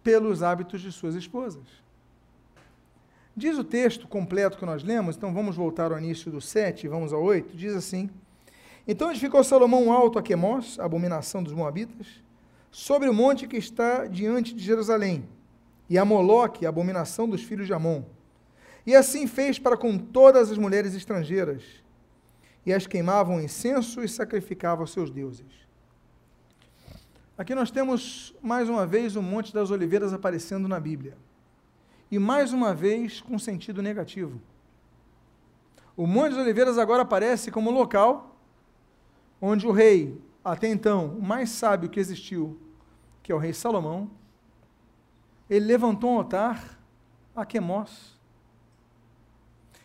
pelos 0.04 0.42
hábitos 0.42 0.82
de 0.82 0.92
suas 0.92 1.16
esposas. 1.16 1.64
Diz 3.36 3.58
o 3.58 3.64
texto 3.64 4.08
completo 4.08 4.58
que 4.58 4.66
nós 4.66 4.84
lemos, 4.84 5.16
então 5.16 5.34
vamos 5.34 5.56
voltar 5.56 5.92
ao 5.92 5.98
início 5.98 6.30
do 6.32 6.42
7, 6.42 6.88
vamos 6.88 7.14
ao 7.14 7.24
8, 7.24 7.56
diz 7.56 7.74
assim: 7.76 8.10
Então 8.88 9.10
edificou 9.12 9.44
Salomão 9.44 9.92
alto 9.92 10.18
a 10.18 10.24
Quemós, 10.24 10.80
a 10.80 10.86
abominação 10.86 11.44
dos 11.44 11.54
Moabitas, 11.54 12.08
sobre 12.72 13.10
o 13.10 13.14
monte 13.14 13.48
que 13.48 13.58
está 13.58 14.08
diante 14.08 14.54
de 14.54 14.64
Jerusalém, 14.64 15.28
e 15.90 15.98
a 15.98 16.06
Moloque, 16.06 16.66
a 16.66 16.70
abominação 16.70 17.28
dos 17.28 17.44
filhos 17.44 17.68
de 17.68 17.74
Amon. 17.74 18.04
E 18.86 18.96
assim 18.96 19.28
fez 19.28 19.60
para 19.60 19.78
com 19.78 19.98
todas 19.98 20.50
as 20.50 20.58
mulheres 20.58 20.96
estrangeiras, 20.96 21.64
e 22.66 22.74
as 22.74 22.88
queimavam 22.88 23.42
incenso 23.42 24.04
e 24.04 24.08
sacrificavam 24.08 24.84
aos 24.84 24.92
seus 24.92 25.12
deuses. 25.12 25.62
Aqui 27.38 27.56
nós 27.56 27.72
temos 27.72 28.36
mais 28.42 28.70
uma 28.70 28.86
vez 28.86 29.16
o 29.16 29.22
Monte 29.22 29.54
das 29.54 29.72
Oliveiras 29.72 30.14
aparecendo 30.14 30.68
na 30.68 30.80
Bíblia 30.80 31.18
e 32.12 32.20
mais 32.20 32.52
uma 32.52 32.74
vez 32.74 33.22
com 33.22 33.40
sentido 33.40 33.82
negativo. 33.82 34.40
O 35.96 36.06
Monte 36.06 36.32
das 36.32 36.44
Oliveiras 36.44 36.78
agora 36.78 37.04
aparece 37.04 37.50
como 37.50 37.72
local 37.72 38.31
onde 39.42 39.66
o 39.66 39.72
rei, 39.72 40.22
até 40.46 40.68
então, 40.68 41.18
o 41.18 41.22
mais 41.22 41.50
sábio 41.50 41.90
que 41.90 42.00
existiu, 42.00 42.60
que 43.24 43.32
é 43.32 43.36
o 43.36 43.40
rei 43.40 43.54
Salomão, 43.54 44.10
ele 45.50 45.66
levantou 45.66 46.12
um 46.12 46.18
altar 46.18 46.80
a 47.36 47.46
Quemós. 47.46 48.18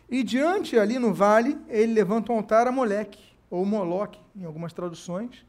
E 0.09 0.23
diante 0.23 0.79
ali 0.79 0.97
no 0.97 1.13
vale, 1.13 1.57
ele 1.67 1.93
levanta 1.93 2.31
um 2.31 2.37
altar 2.37 2.67
a 2.67 2.71
Moleque, 2.71 3.35
ou 3.49 3.65
Moloque, 3.65 4.19
em 4.35 4.45
algumas 4.45 4.71
traduções. 4.71 5.45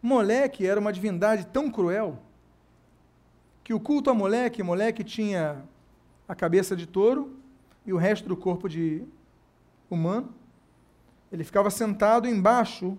Moleque 0.00 0.66
era 0.66 0.78
uma 0.78 0.92
divindade 0.92 1.46
tão 1.46 1.70
cruel 1.70 2.18
que 3.64 3.72
o 3.72 3.80
culto 3.80 4.10
a 4.10 4.14
Moleque, 4.14 4.62
Moleque 4.62 5.02
tinha 5.02 5.64
a 6.28 6.34
cabeça 6.34 6.76
de 6.76 6.86
touro 6.86 7.36
e 7.86 7.92
o 7.92 7.96
resto 7.96 8.28
do 8.28 8.36
corpo 8.36 8.68
de 8.68 9.02
humano. 9.88 10.34
Ele 11.32 11.42
ficava 11.42 11.70
sentado 11.70 12.28
embaixo, 12.28 12.96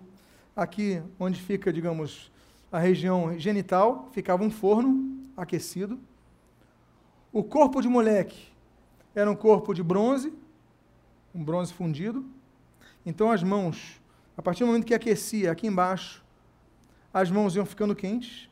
aqui 0.56 1.02
onde 1.20 1.40
fica, 1.40 1.70
digamos, 1.70 2.32
a 2.72 2.78
região 2.78 3.38
genital, 3.38 4.08
ficava 4.12 4.42
um 4.42 4.50
forno 4.50 5.14
aquecido. 5.36 6.00
O 7.30 7.44
corpo 7.44 7.82
de 7.82 7.88
moleque 7.88 8.48
era 9.14 9.30
um 9.30 9.36
corpo 9.36 9.74
de 9.74 9.82
bronze, 9.82 10.32
um 11.34 11.44
bronze 11.44 11.72
fundido. 11.74 12.24
Então 13.04 13.30
as 13.30 13.42
mãos, 13.42 14.00
a 14.36 14.42
partir 14.42 14.60
do 14.60 14.68
momento 14.68 14.86
que 14.86 14.94
aquecia 14.94 15.52
aqui 15.52 15.66
embaixo, 15.66 16.24
as 17.12 17.30
mãos 17.30 17.54
iam 17.54 17.66
ficando 17.66 17.94
quentes. 17.94 18.48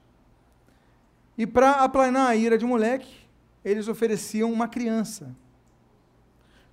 E 1.37 1.47
para 1.47 1.83
aplanar 1.83 2.29
a 2.29 2.37
ira 2.37 2.57
de 2.57 2.65
moleque, 2.65 3.13
eles 3.65 3.89
ofereciam 3.89 4.53
uma 4.53 4.69
criança. 4.69 5.35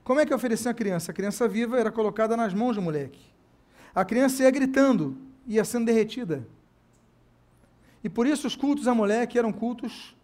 Como 0.04 0.20
é 0.20 0.26
que 0.26 0.34
ofereciam 0.34 0.72
a 0.72 0.76
criança? 0.76 1.12
A 1.12 1.14
criança 1.14 1.48
viva 1.48 1.80
era 1.80 1.92
colocada 1.92 2.36
nas 2.36 2.54
mãos 2.54 2.76
do 2.76 2.82
moleque. 2.82 3.32
A 3.94 4.06
criança 4.06 4.44
ia 4.44 4.52
gritando, 4.52 5.18
ia 5.48 5.64
sendo 5.66 5.86
derretida. 5.86 6.48
E 8.04 8.10
por 8.10 8.26
isso 8.26 8.48
os 8.48 8.56
cultos 8.56 8.88
a 8.88 8.96
moleque 8.96 9.38
eram 9.38 9.52
cultos 9.52 10.16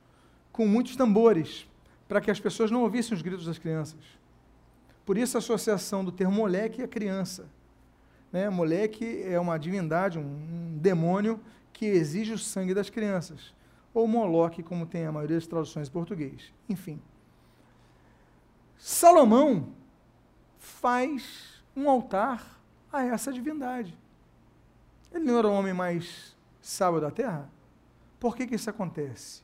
com 0.52 0.66
muitos 0.66 0.96
tambores, 0.96 1.68
para 2.08 2.22
que 2.22 2.32
as 2.32 2.40
pessoas 2.40 2.72
não 2.72 2.82
ouvissem 2.82 3.16
os 3.16 3.22
gritos 3.22 3.46
das 3.46 3.58
crianças. 3.58 4.00
Por 5.06 5.18
isso 5.18 5.38
a 5.38 5.40
associação 5.40 6.04
do 6.04 6.12
termo 6.12 6.36
moleque 6.36 6.82
e 6.82 6.88
criança. 6.88 7.48
Né? 8.32 8.50
Moleque 8.50 9.24
é 9.24 9.40
uma 9.40 9.58
divindade, 9.58 10.18
um 10.18 10.78
demônio 10.82 11.40
que 11.72 11.86
exige 11.86 12.34
o 12.34 12.38
sangue 12.38 12.74
das 12.74 12.90
crianças 12.90 13.56
ou 13.98 14.08
Moloque, 14.08 14.62
como 14.62 14.86
tem 14.86 15.08
a 15.08 15.12
maioria 15.12 15.38
das 15.38 15.48
traduções 15.48 15.88
em 15.88 15.92
português. 15.92 16.54
Enfim. 16.70 17.02
Salomão 18.78 19.70
faz 20.60 21.64
um 21.76 21.90
altar 21.90 22.57
a 22.98 23.06
essa 23.06 23.32
divindade. 23.32 23.98
Ele 25.12 25.24
não 25.24 25.38
era 25.38 25.48
o 25.48 25.54
homem 25.54 25.74
mais 25.74 26.36
sábio 26.62 27.00
da 27.00 27.12
terra? 27.12 27.50
Por 28.20 28.36
que, 28.36 28.48
que 28.48 28.56
isso 28.56 28.70
acontece? 28.70 29.42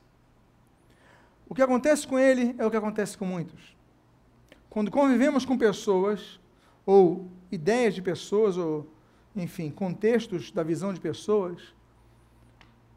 O 1.48 1.54
que 1.54 1.62
acontece 1.62 2.06
com 2.06 2.18
ele 2.18 2.54
é 2.58 2.66
o 2.66 2.70
que 2.70 2.76
acontece 2.76 3.16
com 3.16 3.24
muitos. 3.24 3.76
Quando 4.68 4.90
convivemos 4.90 5.44
com 5.44 5.56
pessoas, 5.56 6.40
ou 6.84 7.30
ideias 7.50 7.94
de 7.94 8.02
pessoas, 8.02 8.56
ou, 8.56 8.88
enfim, 9.36 9.70
contextos 9.70 10.50
da 10.50 10.62
visão 10.62 10.92
de 10.92 11.00
pessoas, 11.00 11.74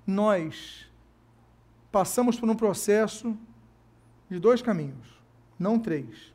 nós 0.06 0.90
passamos 1.92 2.40
por 2.40 2.50
um 2.50 2.56
processo 2.56 3.38
de 4.30 4.40
dois 4.40 4.62
caminhos, 4.62 5.22
não 5.58 5.80
três, 5.80 6.34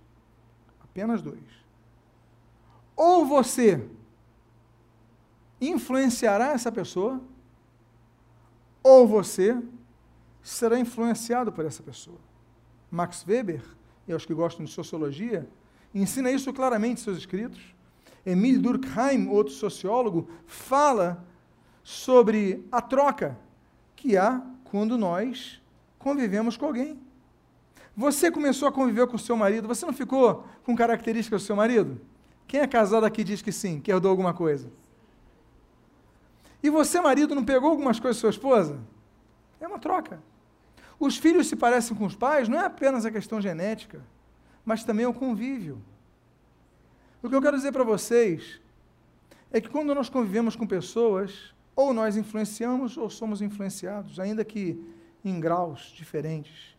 apenas 0.82 1.22
dois. 1.22 1.42
Ou 2.96 3.26
você 3.26 3.88
influenciará 5.68 6.52
essa 6.52 6.72
pessoa, 6.72 7.20
ou 8.82 9.06
você 9.06 9.56
será 10.42 10.78
influenciado 10.78 11.52
por 11.52 11.64
essa 11.64 11.82
pessoa. 11.82 12.18
Max 12.90 13.24
Weber, 13.26 13.62
e 14.06 14.12
aos 14.12 14.26
que 14.26 14.34
gostam 14.34 14.64
de 14.64 14.70
sociologia, 14.70 15.48
ensina 15.94 16.30
isso 16.30 16.52
claramente 16.52 17.00
em 17.00 17.04
seus 17.04 17.18
escritos. 17.18 17.60
Emile 18.26 18.58
Durkheim, 18.58 19.28
outro 19.28 19.52
sociólogo, 19.52 20.28
fala 20.46 21.24
sobre 21.82 22.66
a 22.70 22.80
troca 22.80 23.38
que 23.94 24.16
há 24.16 24.42
quando 24.64 24.98
nós 24.98 25.60
convivemos 25.98 26.56
com 26.56 26.66
alguém. 26.66 26.98
Você 27.96 28.30
começou 28.30 28.66
a 28.66 28.72
conviver 28.72 29.06
com 29.06 29.18
seu 29.18 29.36
marido, 29.36 29.68
você 29.68 29.84
não 29.84 29.92
ficou 29.92 30.46
com 30.64 30.74
características 30.74 31.42
do 31.42 31.46
seu 31.46 31.54
marido? 31.54 32.00
Quem 32.48 32.60
é 32.60 32.66
casado 32.66 33.04
aqui 33.04 33.22
diz 33.22 33.42
que 33.42 33.52
sim, 33.52 33.80
que 33.80 33.92
herdou 33.92 34.10
alguma 34.10 34.34
coisa. 34.34 34.68
E 36.62 36.70
você, 36.70 37.00
marido, 37.00 37.34
não 37.34 37.44
pegou 37.44 37.70
algumas 37.70 37.98
coisas 37.98 38.16
da 38.16 38.20
sua 38.20 38.30
esposa? 38.30 38.78
É 39.60 39.66
uma 39.66 39.78
troca. 39.78 40.22
Os 40.98 41.16
filhos 41.16 41.48
se 41.48 41.56
parecem 41.56 41.96
com 41.96 42.06
os 42.06 42.14
pais, 42.14 42.48
não 42.48 42.58
é 42.58 42.66
apenas 42.66 43.04
a 43.04 43.10
questão 43.10 43.40
genética, 43.40 44.00
mas 44.64 44.84
também 44.84 45.04
o 45.06 45.12
convívio. 45.12 45.82
O 47.22 47.28
que 47.28 47.34
eu 47.34 47.42
quero 47.42 47.56
dizer 47.56 47.72
para 47.72 47.84
vocês 47.84 48.60
é 49.50 49.60
que 49.60 49.68
quando 49.68 49.94
nós 49.94 50.08
convivemos 50.08 50.54
com 50.54 50.66
pessoas, 50.66 51.52
ou 51.74 51.92
nós 51.92 52.16
influenciamos 52.16 52.96
ou 52.96 53.08
somos 53.10 53.40
influenciados, 53.42 54.20
ainda 54.20 54.44
que 54.44 54.80
em 55.24 55.40
graus 55.40 55.92
diferentes. 55.94 56.76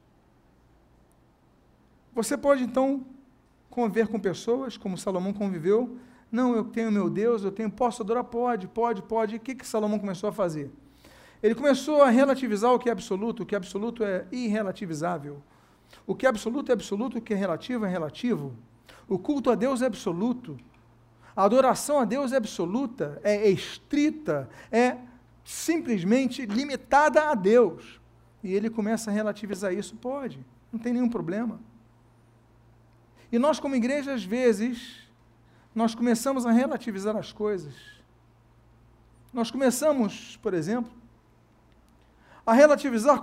Você 2.13 2.37
pode 2.37 2.63
então 2.63 3.05
conviver 3.69 4.07
com 4.07 4.19
pessoas, 4.19 4.77
como 4.77 4.97
Salomão 4.97 5.33
conviveu. 5.33 5.97
Não, 6.33 6.55
eu 6.55 6.63
tenho 6.63 6.91
meu 6.91 7.11
Deus, 7.11 7.43
eu 7.43 7.51
tenho, 7.51 7.69
posso 7.69 8.01
adorar? 8.01 8.23
Pode, 8.23 8.67
pode, 8.67 9.03
pode. 9.03 9.35
O 9.35 9.39
que, 9.39 9.53
que 9.53 9.67
Salomão 9.67 9.99
começou 9.99 10.29
a 10.29 10.33
fazer? 10.33 10.71
Ele 11.43 11.53
começou 11.53 12.01
a 12.01 12.09
relativizar 12.09 12.73
o 12.73 12.79
que 12.79 12.89
é 12.89 12.91
absoluto, 12.91 13.43
o 13.43 13.45
que 13.45 13.53
é 13.53 13.57
absoluto 13.57 14.03
é 14.03 14.25
irrelativizável. 14.31 15.43
O 16.07 16.15
que 16.15 16.25
é 16.25 16.29
absoluto 16.29 16.71
é 16.71 16.73
absoluto, 16.73 17.19
o 17.19 17.21
que 17.21 17.35
é 17.35 17.37
relativo 17.37 17.85
é 17.85 17.87
relativo. 17.87 18.55
O 19.07 19.19
culto 19.19 19.51
a 19.51 19.55
Deus 19.55 19.83
é 19.83 19.85
absoluto. 19.85 20.57
A 21.35 21.43
adoração 21.43 21.99
a 21.99 22.05
Deus 22.05 22.31
é 22.31 22.37
absoluta, 22.37 23.21
é 23.23 23.47
estrita, 23.47 24.49
é 24.71 24.97
simplesmente 25.43 26.47
limitada 26.47 27.29
a 27.29 27.35
Deus. 27.35 28.01
E 28.43 28.51
ele 28.55 28.71
começa 28.71 29.11
a 29.11 29.13
relativizar 29.13 29.71
isso, 29.71 29.95
pode, 29.97 30.43
não 30.71 30.79
tem 30.79 30.93
nenhum 30.93 31.09
problema. 31.09 31.59
E 33.31 33.37
nós, 33.37 33.59
como 33.59 33.75
igreja, 33.75 34.15
às 34.15 34.23
vezes, 34.23 35.02
nós 35.73 35.95
começamos 35.95 36.45
a 36.45 36.51
relativizar 36.51 37.15
as 37.15 37.31
coisas. 37.31 37.73
Nós 39.33 39.49
começamos, 39.49 40.37
por 40.37 40.53
exemplo, 40.53 40.91
a 42.45 42.53
relativizar 42.53 43.21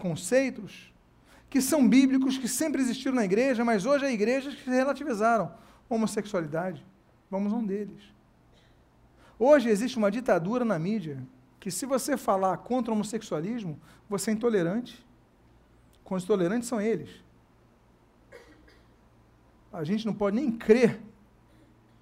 conceitos 0.00 0.92
que 1.50 1.60
são 1.60 1.88
bíblicos, 1.88 2.38
que 2.38 2.48
sempre 2.48 2.80
existiram 2.80 3.14
na 3.14 3.24
igreja, 3.24 3.64
mas 3.64 3.86
hoje 3.86 4.04
há 4.04 4.10
igrejas 4.10 4.54
que 4.54 4.70
relativizaram 4.70 5.52
homossexualidade. 5.88 6.84
Vamos 7.30 7.52
a 7.52 7.56
um 7.56 7.64
deles. 7.64 8.02
Hoje 9.38 9.68
existe 9.68 9.96
uma 9.96 10.10
ditadura 10.10 10.64
na 10.64 10.78
mídia 10.78 11.22
que, 11.58 11.70
se 11.70 11.86
você 11.86 12.16
falar 12.16 12.56
contra 12.58 12.92
o 12.92 12.94
homossexualismo, 12.94 13.80
você 14.08 14.30
é 14.30 14.34
intolerante. 14.34 15.04
Os 16.08 16.24
tolerantes 16.24 16.68
são 16.68 16.80
eles. 16.80 17.10
A 19.72 19.82
gente 19.82 20.06
não 20.06 20.14
pode 20.14 20.36
nem 20.36 20.52
crer 20.52 21.00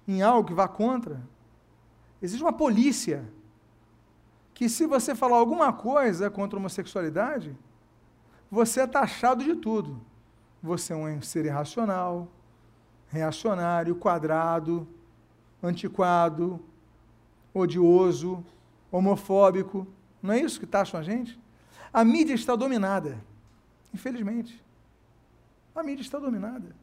em 0.07 0.21
algo 0.21 0.47
que 0.47 0.53
vá 0.53 0.67
contra. 0.67 1.21
Existe 2.21 2.43
uma 2.43 2.53
polícia 2.53 3.23
que, 4.53 4.69
se 4.69 4.85
você 4.85 5.13
falar 5.13 5.37
alguma 5.37 5.73
coisa 5.73 6.29
contra 6.29 6.57
a 6.57 6.59
homossexualidade, 6.59 7.55
você 8.49 8.81
é 8.81 8.87
taxado 8.87 9.43
de 9.43 9.55
tudo. 9.55 9.99
Você 10.61 10.93
é 10.93 10.95
um 10.95 11.21
ser 11.21 11.45
irracional, 11.45 12.27
reacionário, 13.07 13.95
quadrado, 13.95 14.87
antiquado, 15.61 16.59
odioso, 17.53 18.43
homofóbico. 18.91 19.87
Não 20.21 20.33
é 20.33 20.39
isso 20.39 20.59
que 20.59 20.65
taxam 20.65 20.99
a 20.99 21.03
gente? 21.03 21.39
A 21.93 22.03
mídia 22.03 22.33
está 22.33 22.55
dominada, 22.55 23.23
infelizmente. 23.93 24.63
A 25.75 25.83
mídia 25.83 26.01
está 26.01 26.17
dominada. 26.17 26.75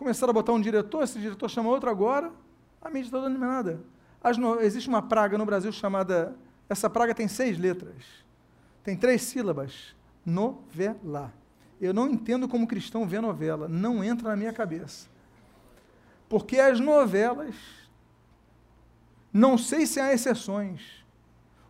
Começaram 0.00 0.30
a 0.30 0.32
botar 0.32 0.54
um 0.54 0.60
diretor, 0.62 1.04
esse 1.04 1.18
diretor 1.18 1.50
chama 1.50 1.68
outro 1.68 1.90
agora, 1.90 2.32
a 2.80 2.88
mídia 2.88 3.08
está 3.08 3.20
dominada. 3.20 3.82
No... 4.38 4.58
Existe 4.58 4.88
uma 4.88 5.02
praga 5.02 5.36
no 5.36 5.44
Brasil 5.44 5.70
chamada. 5.72 6.34
Essa 6.70 6.88
praga 6.88 7.14
tem 7.14 7.28
seis 7.28 7.58
letras. 7.58 8.02
Tem 8.82 8.96
três 8.96 9.20
sílabas. 9.20 9.94
Novela. 10.24 11.34
Eu 11.78 11.92
não 11.92 12.08
entendo 12.08 12.48
como 12.48 12.66
cristão 12.66 13.06
vê 13.06 13.20
novela. 13.20 13.68
Não 13.68 14.02
entra 14.02 14.30
na 14.30 14.36
minha 14.36 14.54
cabeça. 14.54 15.06
Porque 16.30 16.58
as 16.58 16.80
novelas, 16.80 17.54
não 19.30 19.58
sei 19.58 19.86
se 19.86 20.00
há 20.00 20.14
exceções. 20.14 21.04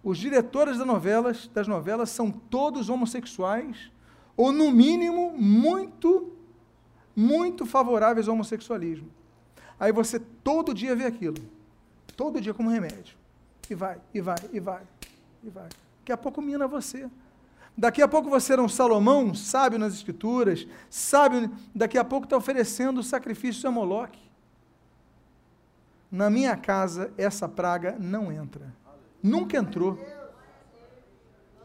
Os 0.04 0.16
diretores 0.18 0.78
das 0.78 0.86
novelas, 0.86 1.50
das 1.52 1.66
novelas 1.66 2.10
são 2.10 2.30
todos 2.30 2.88
homossexuais, 2.88 3.90
ou 4.36 4.52
no 4.52 4.70
mínimo 4.70 5.32
muito, 5.36 6.32
muito 7.20 7.66
favoráveis 7.66 8.26
ao 8.26 8.34
homossexualismo. 8.34 9.10
Aí 9.78 9.92
você 9.92 10.18
todo 10.18 10.72
dia 10.72 10.96
vê 10.96 11.04
aquilo. 11.04 11.36
Todo 12.16 12.40
dia 12.40 12.54
como 12.54 12.70
remédio. 12.70 13.14
E 13.68 13.74
vai, 13.74 14.00
e 14.14 14.20
vai, 14.22 14.38
e 14.52 14.58
vai, 14.58 14.82
e 15.44 15.50
vai. 15.50 15.68
Daqui 15.98 16.12
a 16.12 16.16
pouco 16.16 16.40
mina 16.40 16.66
você. 16.66 17.08
Daqui 17.76 18.00
a 18.00 18.08
pouco 18.08 18.30
você 18.30 18.54
era 18.54 18.62
um 18.62 18.68
Salomão, 18.68 19.34
sábio 19.34 19.78
nas 19.78 19.94
escrituras, 19.94 20.66
sábio, 20.88 21.50
daqui 21.74 21.98
a 21.98 22.04
pouco 22.04 22.24
está 22.24 22.36
oferecendo 22.36 23.02
sacrifício 23.02 23.68
a 23.68 23.72
Moloque. 23.72 24.18
Na 26.10 26.28
minha 26.30 26.56
casa, 26.56 27.12
essa 27.16 27.48
praga 27.48 27.96
não 28.00 28.32
entra. 28.32 28.74
Nunca 29.22 29.58
entrou. 29.58 29.98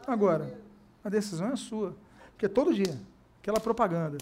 Agora, 0.06 0.58
a 1.02 1.08
decisão 1.08 1.48
é 1.48 1.56
sua. 1.56 1.96
Porque 2.32 2.48
todo 2.48 2.72
dia, 2.72 3.00
aquela 3.40 3.58
propaganda. 3.58 4.18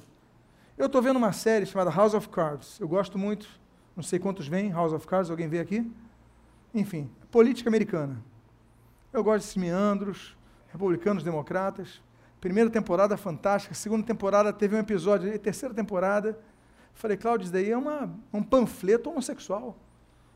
Eu 0.77 0.87
estou 0.87 1.01
vendo 1.01 1.17
uma 1.17 1.33
série 1.33 1.65
chamada 1.67 1.89
House 1.89 2.15
of 2.15 2.29
Cards. 2.29 2.81
Eu 2.81 2.89
gosto 2.89 3.17
muito. 3.17 3.49
Não 3.95 4.03
sei 4.03 4.19
quantos 4.19 4.49
vêm, 4.49 4.73
House 4.73 4.93
of 4.93 5.07
Cards, 5.07 5.31
alguém 5.31 5.49
vê 5.49 5.61
aqui? 5.61 5.89
Enfim, 6.75 7.09
política 7.31 7.71
americana. 7.71 8.21
Eu 9.13 9.23
gosto 9.23 9.45
desses 9.45 9.57
meandros, 9.57 10.37
republicanos, 10.73 11.23
democratas. 11.23 12.03
Primeira 12.41 12.69
temporada 12.69 13.17
fantástica, 13.17 13.73
segunda 13.73 14.05
temporada 14.05 14.53
teve 14.53 14.75
um 14.75 14.79
episódio, 14.81 15.39
terceira 15.39 15.73
temporada. 15.73 16.37
Falei, 16.93 17.17
Cláudio, 17.17 17.45
isso 17.45 17.53
daí 17.53 17.71
é 17.71 17.77
uma, 17.77 18.13
um 18.33 18.43
panfleto 18.43 19.09
homossexual. 19.09 19.77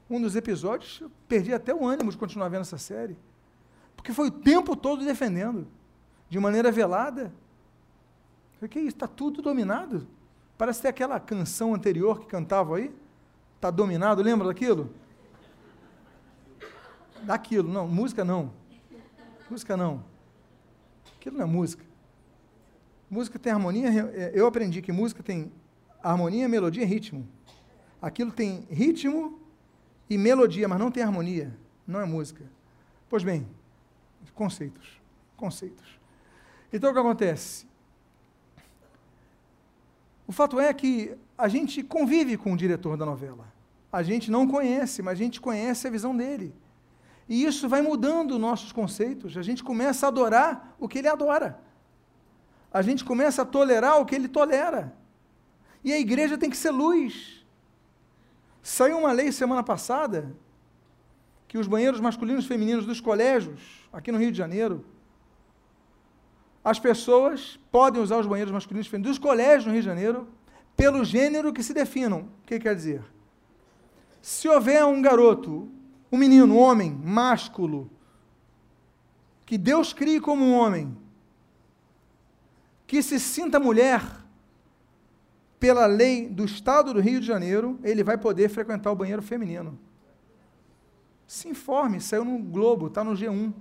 Um 0.09 0.23
dos 0.23 0.37
episódios, 0.37 1.01
eu 1.01 1.11
perdi 1.27 1.53
até 1.53 1.75
o 1.75 1.85
ânimo 1.85 2.13
de 2.13 2.17
continuar 2.17 2.49
vendo 2.49 2.61
essa 2.61 2.79
série. 2.79 3.19
Porque 3.97 4.13
foi 4.13 4.29
o 4.29 4.31
tempo 4.31 4.77
todo 4.77 5.05
defendendo, 5.05 5.67
de 6.31 6.39
maneira 6.39 6.71
velada. 6.71 7.33
Falei, 8.55 8.69
que 8.69 8.79
isso? 8.79 8.91
Está 8.91 9.09
tudo 9.09 9.43
dominado. 9.43 10.07
Parece 10.59 10.83
ter 10.83 10.89
aquela 10.89 11.21
canção 11.21 11.73
anterior 11.73 12.19
que 12.19 12.27
cantavam 12.27 12.75
aí. 12.75 12.93
Está 13.55 13.71
dominado, 13.71 14.21
lembra 14.23 14.49
daquilo? 14.49 14.93
Daquilo, 17.23 17.73
não, 17.73 17.87
música 17.87 18.25
não. 18.25 18.53
Música 19.49 19.77
não. 19.77 20.05
Aquilo 21.17 21.37
não 21.37 21.45
é 21.45 21.47
música. 21.47 21.85
Música 23.09 23.39
tem 23.39 23.53
harmonia, 23.53 23.89
é, 24.13 24.33
eu 24.35 24.47
aprendi 24.47 24.83
que 24.83 24.93
música 24.93 25.23
tem 25.23 25.51
harmonia, 26.03 26.49
melodia 26.49 26.83
e 26.83 26.87
ritmo. 26.87 27.27
Aquilo 28.03 28.33
tem 28.33 28.67
ritmo 28.69 29.41
e 30.11 30.19
melodia, 30.19 30.69
mas 30.69 30.79
não 30.79 30.91
tem 30.91 31.03
harmonia. 31.03 31.57
Não 31.87 32.01
é 32.01 32.05
música. 32.05 32.45
Pois 33.09 33.23
bem, 33.23 33.47
conceitos. 34.35 35.01
Conceitos. 35.37 35.99
Então 36.73 36.91
o 36.91 36.93
que 36.93 36.99
acontece? 36.99 37.68
O 40.29 40.33
fato 40.33 40.61
é 40.61 40.73
que 40.75 41.17
a 41.39 41.49
gente 41.49 41.83
convive 41.83 42.37
com 42.37 42.53
o 42.53 42.57
diretor 42.57 42.99
da 42.99 43.07
novela. 43.07 43.51
A 43.91 44.03
gente 44.03 44.31
não 44.31 44.47
conhece, 44.47 45.01
mas 45.01 45.15
a 45.15 45.23
gente 45.23 45.41
conhece 45.41 45.89
a 45.89 45.91
visão 45.91 46.15
dele. 46.15 46.55
E 47.27 47.45
isso 47.45 47.67
vai 47.67 47.81
mudando 47.81 48.39
nossos 48.39 48.71
conceitos. 48.71 49.39
A 49.39 49.43
gente 49.43 49.65
começa 49.65 50.05
a 50.05 50.09
adorar 50.09 50.77
o 50.79 50.87
que 50.87 50.99
ele 50.99 51.09
adora. 51.09 51.59
A 52.71 52.83
gente 52.83 53.07
começa 53.07 53.41
a 53.41 53.47
tolerar 53.47 53.99
o 54.03 54.05
que 54.05 54.15
ele 54.15 54.29
tolera. 54.29 54.95
E 55.83 55.95
a 55.95 55.99
igreja 55.99 56.37
tem 56.37 56.51
que 56.51 56.57
ser 56.59 56.73
luz. 56.73 57.43
Saiu 58.63 58.99
uma 58.99 59.13
lei 59.13 59.33
semana 59.33 59.63
passada 59.63 60.37
que 61.47 61.57
os 61.57 61.67
banheiros 61.67 62.01
masculinos 62.01 62.45
e 62.45 62.49
femininos 62.49 62.85
dos 62.85 63.01
colégios, 63.01 63.89
aqui 63.91 64.13
no 64.13 64.19
Rio 64.19 64.31
de 64.31 64.37
Janeiro, 64.37 64.85
as 66.65 66.79
pessoas 66.79 67.59
podem 67.71 68.03
usar 68.03 68.19
os 68.19 68.27
banheiros 68.27 68.53
masculinos 68.53 68.87
e 68.87 68.91
femininos 68.91 69.17
dos 69.17 69.23
colégios 69.23 69.67
no 69.67 69.73
Rio 69.73 69.83
de 69.83 69.87
Janeiro 69.87 70.29
pelo 70.77 71.05
gênero 71.05 71.53
que 71.53 71.63
se 71.63 71.73
definam. 71.73 72.29
O 72.43 72.47
que 72.47 72.59
quer 72.59 72.75
dizer? 72.75 73.03
Se 74.21 74.49
houver 74.49 74.85
um 74.85 75.01
garoto 75.01 75.69
um 76.11 76.17
menino, 76.17 76.55
um 76.55 76.59
homem, 76.59 76.91
másculo, 76.91 77.91
que 79.45 79.59
Deus 79.59 79.93
crie 79.93 80.21
como 80.21 80.45
um 80.45 80.55
homem, 80.55 80.97
que 82.87 83.03
se 83.03 83.21
sinta 83.21 83.61
mulher, 83.61 84.03
pela 85.61 85.87
lei 85.87 86.29
do 86.29 86.45
Estado 86.45 86.95
do 86.95 87.01
Rio 87.01 87.21
de 87.21 87.27
Janeiro, 87.27 87.79
ele 87.83 88.05
vai 88.05 88.17
poder 88.17 88.49
frequentar 88.49 88.93
o 88.93 88.97
banheiro 88.97 89.21
feminino. 89.21 89.79
Se 91.27 91.49
informe, 91.49 92.01
saiu 92.01 92.25
no 92.25 92.39
Globo, 92.39 92.87
está 92.87 93.03
no 93.03 93.13
G1. 93.13 93.53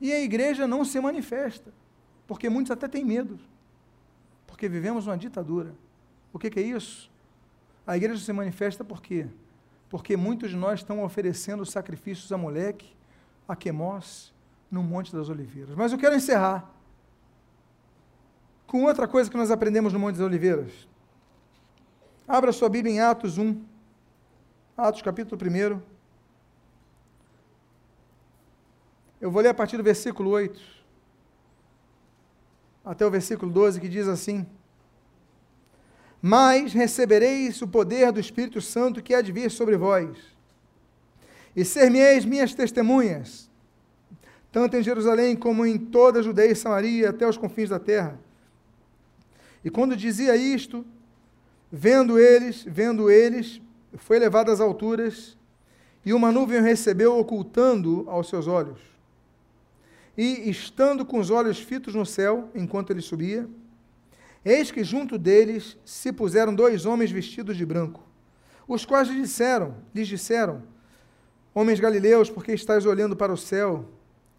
E 0.00 0.12
a 0.12 0.20
igreja 0.20 0.66
não 0.66 0.84
se 0.84 1.00
manifesta, 1.00 1.72
porque 2.26 2.48
muitos 2.48 2.70
até 2.70 2.86
têm 2.86 3.04
medo, 3.04 3.38
porque 4.46 4.68
vivemos 4.68 5.06
uma 5.06 5.18
ditadura. 5.18 5.74
O 6.32 6.38
que, 6.38 6.50
que 6.50 6.60
é 6.60 6.62
isso? 6.62 7.10
A 7.86 7.96
igreja 7.96 8.22
se 8.22 8.32
manifesta 8.32 8.84
por 8.84 9.02
quê? 9.02 9.26
porque 9.88 10.16
muitos 10.16 10.50
de 10.50 10.56
nós 10.56 10.80
estão 10.80 11.02
oferecendo 11.02 11.64
sacrifícios 11.64 12.30
a 12.30 12.36
moleque, 12.36 12.94
a 13.46 13.56
Quemós, 13.56 14.32
no 14.70 14.82
Monte 14.82 15.14
das 15.14 15.30
Oliveiras. 15.30 15.74
Mas 15.74 15.92
eu 15.92 15.98
quero 15.98 16.14
encerrar 16.14 16.70
com 18.66 18.84
outra 18.84 19.08
coisa 19.08 19.30
que 19.30 19.36
nós 19.36 19.50
aprendemos 19.50 19.92
no 19.92 19.98
Monte 19.98 20.16
das 20.16 20.26
Oliveiras. 20.26 20.86
Abra 22.26 22.52
sua 22.52 22.68
Bíblia 22.68 22.94
em 22.94 23.00
Atos 23.00 23.38
1, 23.38 23.62
Atos 24.76 25.00
capítulo 25.00 25.40
1. 25.42 25.97
Eu 29.20 29.30
vou 29.30 29.42
ler 29.42 29.48
a 29.48 29.54
partir 29.54 29.76
do 29.76 29.82
versículo 29.82 30.30
8 30.30 30.78
até 32.84 33.04
o 33.04 33.10
versículo 33.10 33.52
12, 33.52 33.80
que 33.80 33.88
diz 33.88 34.08
assim: 34.08 34.46
mas 36.20 36.72
recebereis 36.72 37.62
o 37.62 37.68
poder 37.68 38.10
do 38.10 38.20
Espírito 38.20 38.60
Santo 38.60 39.02
que 39.02 39.14
há 39.14 39.22
de 39.22 39.30
vir 39.30 39.50
sobre 39.50 39.76
vós. 39.76 40.16
E 41.54 41.64
ser-me-eis 41.64 42.24
minhas 42.24 42.54
testemunhas, 42.54 43.48
tanto 44.50 44.76
em 44.76 44.82
Jerusalém 44.82 45.36
como 45.36 45.64
em 45.64 45.78
toda 45.78 46.18
a 46.18 46.22
Judeia 46.22 46.52
e 46.52 46.56
Samaria, 46.56 47.10
até 47.10 47.26
os 47.26 47.36
confins 47.36 47.68
da 47.68 47.78
terra. 47.78 48.18
E 49.64 49.70
quando 49.70 49.96
dizia 49.96 50.36
isto, 50.36 50.84
vendo 51.70 52.18
eles, 52.18 52.64
vendo 52.66 53.10
eles, 53.10 53.60
foi 53.96 54.18
levado 54.18 54.50
às 54.50 54.60
alturas, 54.60 55.36
e 56.04 56.12
uma 56.12 56.32
nuvem 56.32 56.58
o 56.58 56.62
recebeu, 56.62 57.18
ocultando 57.18 58.04
aos 58.08 58.28
seus 58.28 58.46
olhos. 58.46 58.97
E, 60.18 60.50
estando 60.50 61.06
com 61.06 61.18
os 61.18 61.30
olhos 61.30 61.58
fitos 61.60 61.94
no 61.94 62.04
céu, 62.04 62.50
enquanto 62.54 62.90
ele 62.90 63.00
subia, 63.00 63.48
Eis 64.44 64.70
que 64.70 64.84
junto 64.84 65.18
deles 65.18 65.76
se 65.84 66.12
puseram 66.12 66.54
dois 66.54 66.86
homens 66.86 67.10
vestidos 67.10 67.56
de 67.56 67.66
branco, 67.66 68.02
os 68.66 68.84
quais 68.84 69.08
lhes 69.08 69.28
disseram, 69.28 69.76
lhes 69.94 70.08
disseram: 70.08 70.62
Homens 71.54 71.80
galileus, 71.80 72.30
por 72.30 72.44
que 72.44 72.52
estáis 72.52 72.86
olhando 72.86 73.16
para 73.16 73.32
o 73.32 73.36
céu? 73.36 73.88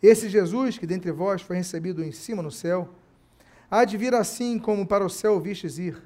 Esse 0.01 0.29
Jesus, 0.29 0.77
que 0.77 0.87
dentre 0.87 1.11
vós 1.11 1.41
foi 1.41 1.57
recebido 1.57 2.03
em 2.03 2.11
cima 2.11 2.41
no 2.41 2.51
céu, 2.51 2.89
há 3.69 3.83
de 3.83 3.97
vir 3.97 4.15
assim 4.15 4.57
como 4.57 4.87
para 4.87 5.05
o 5.05 5.09
céu 5.09 5.39
vistes 5.39 5.77
ir. 5.77 6.01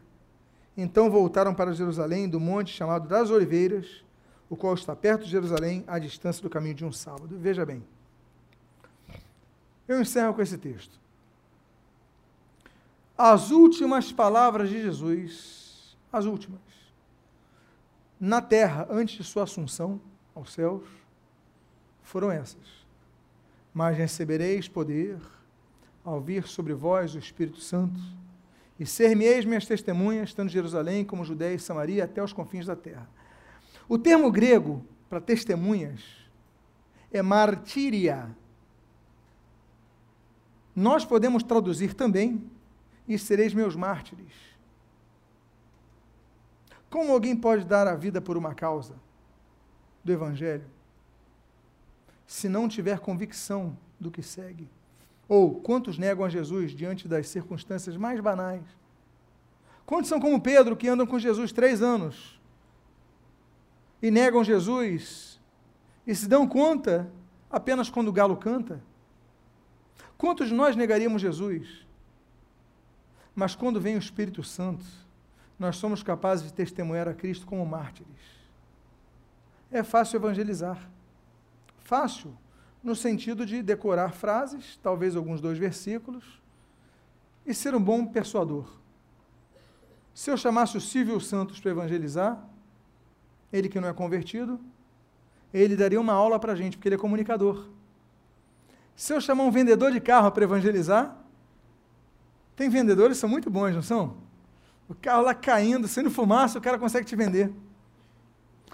Então 0.76 1.12
voltaram 1.12 1.54
para 1.54 1.72
Jerusalém, 1.72 2.28
do 2.28 2.40
monte 2.40 2.74
chamado 2.74 3.08
das 3.08 3.30
Oliveiras, 3.30 4.04
o 4.50 4.58
qual 4.58 4.74
está 4.74 4.96
perto 4.96 5.24
de 5.24 5.30
Jerusalém, 5.30 5.84
à 5.86 6.00
distância 6.00 6.42
do 6.42 6.50
caminho 6.50 6.76
de 6.76 6.84
um 6.84 6.92
sábado. 6.92 7.38
Veja 7.40 7.64
bem. 7.64 7.84
Eu 9.88 10.02
encerro 10.02 10.34
com 10.34 10.41
esse 10.41 10.58
texto. 10.58 11.00
As 13.17 13.52
últimas 13.52 14.12
palavras 14.12 14.69
de 14.69 14.82
Jesus, 14.82 15.98
as 16.12 16.26
últimas, 16.26 16.62
na 18.19 18.41
terra, 18.41 18.88
antes 18.89 19.17
de 19.17 19.24
sua 19.24 19.43
assunção 19.43 20.00
aos 20.34 20.54
céus, 20.54 20.84
foram 22.02 22.32
essas 22.32 22.84
mas 23.74 23.98
recebereis 23.98 24.67
poder 24.67 25.17
ao 26.06 26.22
vir 26.22 26.48
sobre 26.48 26.74
vós 26.74 27.15
o 27.15 27.19
Espírito 27.19 27.60
Santo, 27.60 28.00
e 28.80 28.86
ser-me-eis 28.86 29.46
minhas 29.46 29.65
testemunhas, 29.65 30.34
tanto 30.34 30.50
em 30.50 30.54
Jerusalém 30.54 31.06
como 31.06 31.24
Judéia 31.24 31.56
e 31.56 31.60
Samaria, 31.60 32.04
até 32.04 32.22
os 32.22 32.34
confins 32.34 32.65
da 32.65 32.76
terra. 32.76 33.08
O 33.88 33.98
termo 33.98 34.32
grego 34.32 34.86
para 35.10 35.22
testemunhas 35.22 36.02
é 37.12 37.22
martíria. 37.22 38.36
Nós 40.76 41.06
podemos 41.06 41.44
traduzir 41.44 41.94
também, 41.94 42.50
e 43.08 43.18
sereis 43.18 43.54
meus 43.54 43.76
mártires. 43.76 44.32
Como 46.90 47.12
alguém 47.12 47.36
pode 47.36 47.66
dar 47.66 47.88
a 47.88 47.96
vida 47.96 48.22
por 48.22 48.38
uma 48.38 48.56
causa 48.56 48.96
do 50.04 50.12
Evangelho? 50.12 50.66
se 52.34 52.50
não 52.50 52.68
tiver 52.68 53.00
convicção 53.00 53.78
do 54.00 54.10
que 54.10 54.24
segue? 54.24 54.68
Ou 55.28 55.62
quantos 55.62 56.00
negam 56.00 56.26
a 56.26 56.30
Jesus 56.30 56.72
diante 56.72 57.08
das 57.08 57.28
circunstâncias 57.28 57.96
mais 57.96 58.20
banais? 58.20 58.64
Quantos 59.86 60.10
são 60.10 60.20
como 60.20 60.42
Pedro, 60.42 60.76
que 60.76 60.88
andam 60.88 61.06
com 61.06 61.20
Jesus 61.20 61.52
três 61.52 61.82
anos 61.82 62.42
e 64.02 64.10
negam 64.10 64.44
Jesus 64.44 65.40
e 66.06 66.16
se 66.16 66.28
dão 66.28 66.48
conta 66.48 67.08
apenas 67.52 67.90
quando 67.90 68.08
o 68.08 68.14
galo 68.14 68.36
canta? 68.36 68.82
Quantos 70.24 70.48
de 70.48 70.54
nós 70.54 70.74
negaríamos 70.74 71.22
Jesus? 71.22 71.86
Mas 73.36 73.56
quando 73.56 73.82
vem 73.82 73.98
o 73.98 74.00
Espírito 74.00 74.42
Santo, 74.42 74.86
nós 75.60 75.76
somos 75.76 76.02
capazes 76.02 76.46
de 76.46 76.54
testemunhar 76.54 77.10
a 77.10 77.14
Cristo 77.14 77.46
como 77.46 77.66
mártires. 77.66 78.08
É 79.70 79.84
fácil 79.84 80.16
evangelizar. 80.16 80.90
Fácil, 81.80 82.34
no 82.82 82.96
sentido 82.96 83.46
de 83.46 83.62
decorar 83.62 84.14
frases, 84.14 84.80
talvez 84.82 85.14
alguns 85.18 85.42
dois 85.42 85.58
versículos, 85.58 86.42
e 87.46 87.54
ser 87.54 87.76
um 87.76 87.84
bom 87.84 88.06
persuador. 88.06 88.66
Se 90.14 90.32
eu 90.32 90.38
chamasse 90.38 90.78
o 90.78 90.82
Silvio 90.82 91.20
Santos 91.20 91.60
para 91.60 91.72
evangelizar, 91.72 92.42
ele 93.52 93.68
que 93.68 93.82
não 93.82 93.90
é 93.90 93.94
convertido, 93.94 94.58
ele 95.54 95.76
daria 95.76 96.00
uma 96.00 96.14
aula 96.14 96.40
para 96.40 96.54
a 96.54 96.56
gente, 96.56 96.78
porque 96.78 96.88
ele 96.88 96.96
é 96.96 96.98
comunicador. 96.98 97.74
Se 98.95 99.13
eu 99.13 99.19
chamar 99.19 99.43
um 99.43 99.51
vendedor 99.51 99.91
de 99.91 99.99
carro 99.99 100.32
para 100.32 100.43
evangelizar, 100.43 101.17
tem 102.56 102.69
vendedores 102.69 103.17
que 103.17 103.21
são 103.21 103.29
muito 103.29 103.49
bons, 103.49 103.73
não 103.73 103.82
são? 103.82 104.17
O 104.88 104.93
carro 104.95 105.23
lá 105.23 105.34
caindo, 105.34 105.88
sendo 105.88 106.12
fumaça, 106.12 106.60
o 106.60 106.62
cara 106.62 106.77
consegue 106.77 107.06
te 107.06 107.15
vender. 107.15 107.51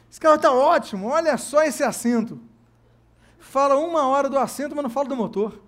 Esse 0.09 0.19
carro 0.19 0.35
está 0.35 0.51
ótimo, 0.51 1.07
olha 1.07 1.37
só 1.37 1.63
esse 1.63 1.83
assento 1.83 2.39
fala 3.39 3.77
uma 3.77 4.07
hora 4.07 4.29
do 4.29 4.37
assento, 4.37 4.75
mas 4.75 4.83
não 4.83 4.89
fala 4.89 5.09
do 5.09 5.15
motor. 5.15 5.59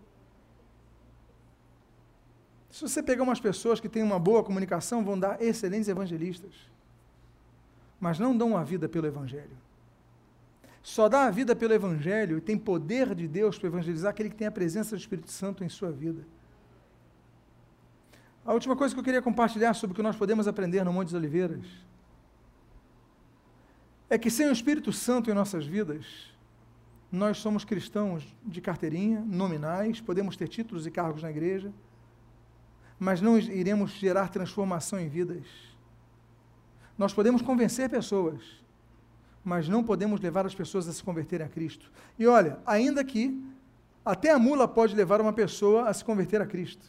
Se 2.69 2.81
você 2.81 3.01
pegar 3.01 3.23
umas 3.23 3.39
pessoas 3.39 3.79
que 3.79 3.89
têm 3.89 4.03
uma 4.03 4.19
boa 4.19 4.43
comunicação, 4.43 5.03
vão 5.03 5.19
dar 5.19 5.41
excelentes 5.41 5.89
evangelistas, 5.89 6.53
mas 7.99 8.19
não 8.19 8.37
dão 8.37 8.55
a 8.55 8.63
vida 8.63 8.87
pelo 8.87 9.07
Evangelho. 9.07 9.57
Só 10.83 11.07
dá 11.07 11.25
a 11.25 11.31
vida 11.31 11.55
pelo 11.55 11.73
Evangelho 11.73 12.37
e 12.37 12.41
tem 12.41 12.57
poder 12.57 13.13
de 13.13 13.27
Deus 13.27 13.57
para 13.57 13.67
evangelizar 13.67 14.09
aquele 14.09 14.29
que 14.29 14.35
tem 14.35 14.47
a 14.47 14.51
presença 14.51 14.95
do 14.95 14.99
Espírito 14.99 15.29
Santo 15.29 15.63
em 15.63 15.69
sua 15.69 15.91
vida. 15.91 16.25
A 18.43 18.53
última 18.53 18.75
coisa 18.75 18.93
que 18.93 18.99
eu 18.99 19.03
queria 19.03 19.21
compartilhar 19.21 19.73
sobre 19.75 19.93
o 19.93 19.95
que 19.95 20.01
nós 20.01 20.15
podemos 20.15 20.47
aprender 20.47 20.83
no 20.83 20.91
Monte 20.91 21.07
das 21.07 21.13
Oliveiras 21.13 21.65
é 24.09 24.17
que 24.17 24.29
sem 24.29 24.47
o 24.49 24.51
Espírito 24.51 24.91
Santo 24.91 25.29
em 25.29 25.33
nossas 25.33 25.65
vidas, 25.65 26.05
nós 27.11 27.37
somos 27.37 27.63
cristãos 27.63 28.23
de 28.43 28.59
carteirinha, 28.59 29.21
nominais, 29.21 30.01
podemos 30.01 30.35
ter 30.35 30.47
títulos 30.47 30.85
e 30.85 30.91
cargos 30.91 31.23
na 31.23 31.29
igreja, 31.29 31.71
mas 32.99 33.21
não 33.21 33.37
iremos 33.37 33.91
gerar 33.91 34.29
transformação 34.29 34.99
em 34.99 35.07
vidas. 35.07 35.45
Nós 36.97 37.13
podemos 37.13 37.41
convencer 37.41 37.89
pessoas, 37.89 38.60
mas 39.43 39.67
não 39.67 39.83
podemos 39.83 40.19
levar 40.19 40.45
as 40.45 40.53
pessoas 40.53 40.87
a 40.87 40.93
se 40.93 41.03
converterem 41.03 41.45
a 41.45 41.49
Cristo. 41.49 41.91
E 42.17 42.27
olha, 42.27 42.59
ainda 42.65 43.03
que 43.03 43.41
até 44.05 44.31
a 44.31 44.39
mula 44.39 44.67
pode 44.67 44.95
levar 44.95 45.21
uma 45.21 45.33
pessoa 45.33 45.87
a 45.87 45.93
se 45.93 46.03
converter 46.03 46.41
a 46.41 46.45
Cristo. 46.45 46.85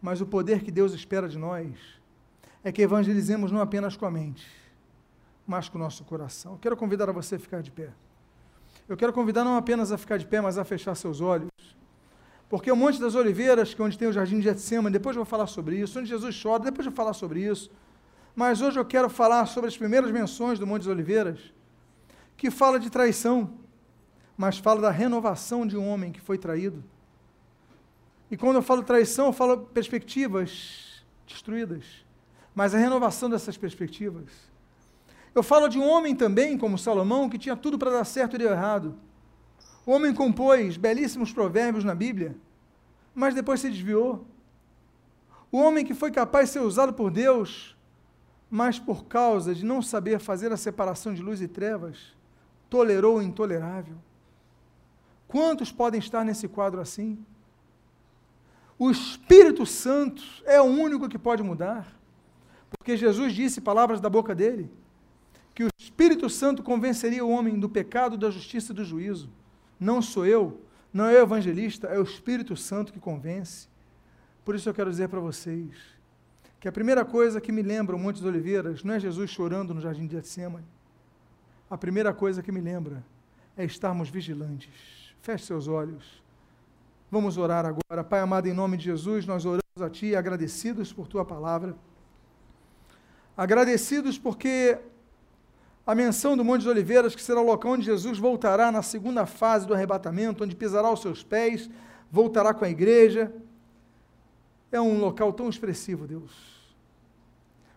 Mas 0.00 0.20
o 0.20 0.26
poder 0.26 0.62
que 0.62 0.70
Deus 0.70 0.92
espera 0.92 1.28
de 1.28 1.38
nós 1.38 1.76
é 2.64 2.72
que 2.72 2.82
evangelizemos 2.82 3.52
não 3.52 3.60
apenas 3.60 3.96
com 3.96 4.06
a 4.06 4.10
mente, 4.10 4.46
mas 5.46 5.68
com 5.68 5.78
o 5.78 5.80
nosso 5.80 6.04
coração. 6.04 6.58
quero 6.58 6.76
convidar 6.76 7.08
a 7.08 7.12
você 7.12 7.36
a 7.36 7.38
ficar 7.38 7.62
de 7.62 7.70
pé. 7.70 7.90
Eu 8.88 8.96
quero 8.96 9.12
convidar 9.12 9.44
não 9.44 9.56
apenas 9.56 9.92
a 9.92 9.98
ficar 9.98 10.16
de 10.16 10.26
pé, 10.26 10.40
mas 10.40 10.58
a 10.58 10.64
fechar 10.64 10.94
seus 10.94 11.20
olhos. 11.20 11.50
Porque 12.48 12.70
o 12.70 12.76
Monte 12.76 13.00
das 13.00 13.14
Oliveiras, 13.14 13.72
que 13.72 13.80
é 13.80 13.84
onde 13.84 13.96
tem 13.96 14.08
o 14.08 14.12
Jardim 14.12 14.38
de 14.38 14.42
Getsemane, 14.42 14.92
depois 14.92 15.14
eu 15.14 15.22
vou 15.22 15.30
falar 15.30 15.46
sobre 15.46 15.76
isso, 15.76 15.98
onde 15.98 16.08
Jesus 16.08 16.40
chora, 16.42 16.64
depois 16.64 16.84
eu 16.84 16.90
vou 16.90 16.96
falar 16.96 17.12
sobre 17.12 17.44
isso. 17.44 17.70
Mas 18.34 18.60
hoje 18.60 18.78
eu 18.78 18.84
quero 18.84 19.08
falar 19.08 19.46
sobre 19.46 19.68
as 19.68 19.76
primeiras 19.76 20.10
menções 20.10 20.58
do 20.58 20.66
Monte 20.66 20.82
das 20.82 20.92
Oliveiras, 20.92 21.52
que 22.36 22.50
fala 22.50 22.78
de 22.78 22.88
traição, 22.88 23.52
mas 24.36 24.58
fala 24.58 24.80
da 24.80 24.90
renovação 24.90 25.66
de 25.66 25.76
um 25.76 25.88
homem 25.88 26.12
que 26.12 26.20
foi 26.20 26.38
traído. 26.38 26.82
E 28.30 28.36
quando 28.36 28.56
eu 28.56 28.62
falo 28.62 28.82
traição, 28.82 29.26
eu 29.26 29.32
falo 29.32 29.58
perspectivas 29.58 31.02
destruídas, 31.26 31.84
mas 32.54 32.74
a 32.74 32.78
renovação 32.78 33.28
dessas 33.28 33.56
perspectivas. 33.56 34.30
Eu 35.34 35.42
falo 35.42 35.68
de 35.68 35.78
um 35.78 35.88
homem 35.88 36.14
também, 36.14 36.56
como 36.56 36.78
Salomão, 36.78 37.28
que 37.28 37.38
tinha 37.38 37.56
tudo 37.56 37.78
para 37.78 37.90
dar 37.90 38.04
certo 38.04 38.34
e 38.34 38.38
deu 38.38 38.50
errado. 38.50 38.96
O 39.84 39.92
homem 39.92 40.14
compôs 40.14 40.76
belíssimos 40.76 41.32
provérbios 41.32 41.84
na 41.84 41.94
Bíblia, 41.94 42.36
mas 43.14 43.34
depois 43.34 43.60
se 43.60 43.70
desviou. 43.70 44.26
O 45.50 45.58
homem 45.58 45.84
que 45.84 45.94
foi 45.94 46.10
capaz 46.10 46.48
de 46.48 46.52
ser 46.54 46.60
usado 46.60 46.92
por 46.92 47.10
Deus, 47.10 47.76
mas 48.50 48.78
por 48.78 49.04
causa 49.04 49.54
de 49.54 49.64
não 49.64 49.80
saber 49.80 50.18
fazer 50.18 50.50
a 50.50 50.56
separação 50.56 51.14
de 51.14 51.22
luz 51.22 51.40
e 51.40 51.46
trevas, 51.46 52.16
tolerou 52.68 53.18
o 53.18 53.22
intolerável. 53.22 53.96
Quantos 55.28 55.70
podem 55.70 56.00
estar 56.00 56.24
nesse 56.24 56.48
quadro 56.48 56.80
assim? 56.80 57.24
O 58.76 58.90
Espírito 58.90 59.64
Santo 59.64 60.22
é 60.44 60.60
o 60.60 60.64
único 60.64 61.08
que 61.08 61.18
pode 61.18 61.42
mudar, 61.42 61.94
porque 62.68 62.96
Jesus 62.96 63.32
disse 63.32 63.60
palavras 63.60 64.00
da 64.00 64.10
boca 64.10 64.34
dele 64.34 64.68
que 65.54 65.64
o 65.64 65.68
Espírito 65.78 66.28
Santo 66.28 66.62
convenceria 66.62 67.24
o 67.24 67.30
homem 67.30 67.58
do 67.58 67.68
pecado, 67.68 68.16
da 68.16 68.30
justiça 68.30 68.72
e 68.72 68.74
do 68.74 68.84
juízo. 68.84 69.30
Não 69.78 70.02
sou 70.02 70.26
eu, 70.26 70.60
não 70.92 71.04
é 71.04 71.14
o 71.14 71.22
evangelista, 71.22 71.86
é 71.88 71.98
o 71.98 72.02
Espírito 72.02 72.56
Santo 72.56 72.92
que 72.92 72.98
convence. 72.98 73.68
Por 74.44 74.54
isso 74.54 74.68
eu 74.68 74.74
quero 74.74 74.90
dizer 74.90 75.08
para 75.08 75.20
vocês 75.20 75.99
que 76.60 76.68
a 76.68 76.72
primeira 76.72 77.06
coisa 77.06 77.40
que 77.40 77.50
me 77.50 77.62
lembra 77.62 77.96
o 77.96 77.98
Monte 77.98 78.16
das 78.16 78.26
Oliveiras 78.26 78.84
não 78.84 78.92
é 78.92 79.00
Jesus 79.00 79.30
chorando 79.30 79.72
no 79.72 79.80
jardim 79.80 80.06
de 80.06 80.12
Getsemane. 80.12 80.66
A 81.70 81.78
primeira 81.78 82.12
coisa 82.12 82.42
que 82.42 82.52
me 82.52 82.60
lembra 82.60 83.02
é 83.56 83.64
estarmos 83.64 84.10
vigilantes. 84.10 85.14
Feche 85.22 85.46
seus 85.46 85.66
olhos. 85.66 86.22
Vamos 87.10 87.38
orar 87.38 87.64
agora. 87.64 88.04
Pai 88.04 88.20
amado, 88.20 88.46
em 88.46 88.52
nome 88.52 88.76
de 88.76 88.84
Jesus, 88.84 89.24
nós 89.26 89.46
oramos 89.46 89.62
a 89.80 89.88
Ti, 89.88 90.14
agradecidos 90.14 90.92
por 90.92 91.08
Tua 91.08 91.24
palavra. 91.24 91.74
Agradecidos 93.34 94.18
porque 94.18 94.78
a 95.86 95.94
menção 95.94 96.36
do 96.36 96.44
Monte 96.44 96.62
de 96.62 96.68
Oliveiras, 96.68 97.14
que 97.14 97.22
será 97.22 97.40
o 97.40 97.44
local 97.44 97.72
onde 97.72 97.86
Jesus 97.86 98.18
voltará 98.18 98.70
na 98.70 98.82
segunda 98.82 99.24
fase 99.24 99.66
do 99.66 99.72
arrebatamento, 99.72 100.44
onde 100.44 100.54
pisará 100.54 100.90
os 100.92 101.00
seus 101.00 101.22
pés, 101.22 101.70
voltará 102.10 102.52
com 102.52 102.66
a 102.66 102.70
igreja. 102.70 103.32
É 104.70 104.80
um 104.80 105.00
local 105.00 105.32
tão 105.32 105.48
expressivo, 105.48 106.06
Deus. 106.06 106.30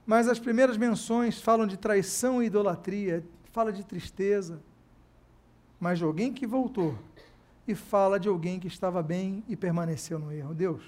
Mas 0.05 0.27
as 0.27 0.39
primeiras 0.39 0.77
menções 0.77 1.41
falam 1.41 1.65
de 1.65 1.77
traição 1.77 2.41
e 2.41 2.47
idolatria, 2.47 3.23
fala 3.51 3.71
de 3.71 3.83
tristeza, 3.83 4.61
mas 5.79 5.97
de 5.97 6.03
alguém 6.03 6.33
que 6.33 6.45
voltou 6.45 6.97
e 7.67 7.73
fala 7.73 8.19
de 8.19 8.27
alguém 8.27 8.59
que 8.59 8.67
estava 8.67 9.01
bem 9.01 9.43
e 9.47 9.55
permaneceu 9.55 10.19
no 10.19 10.31
erro. 10.31 10.53
Deus, 10.53 10.83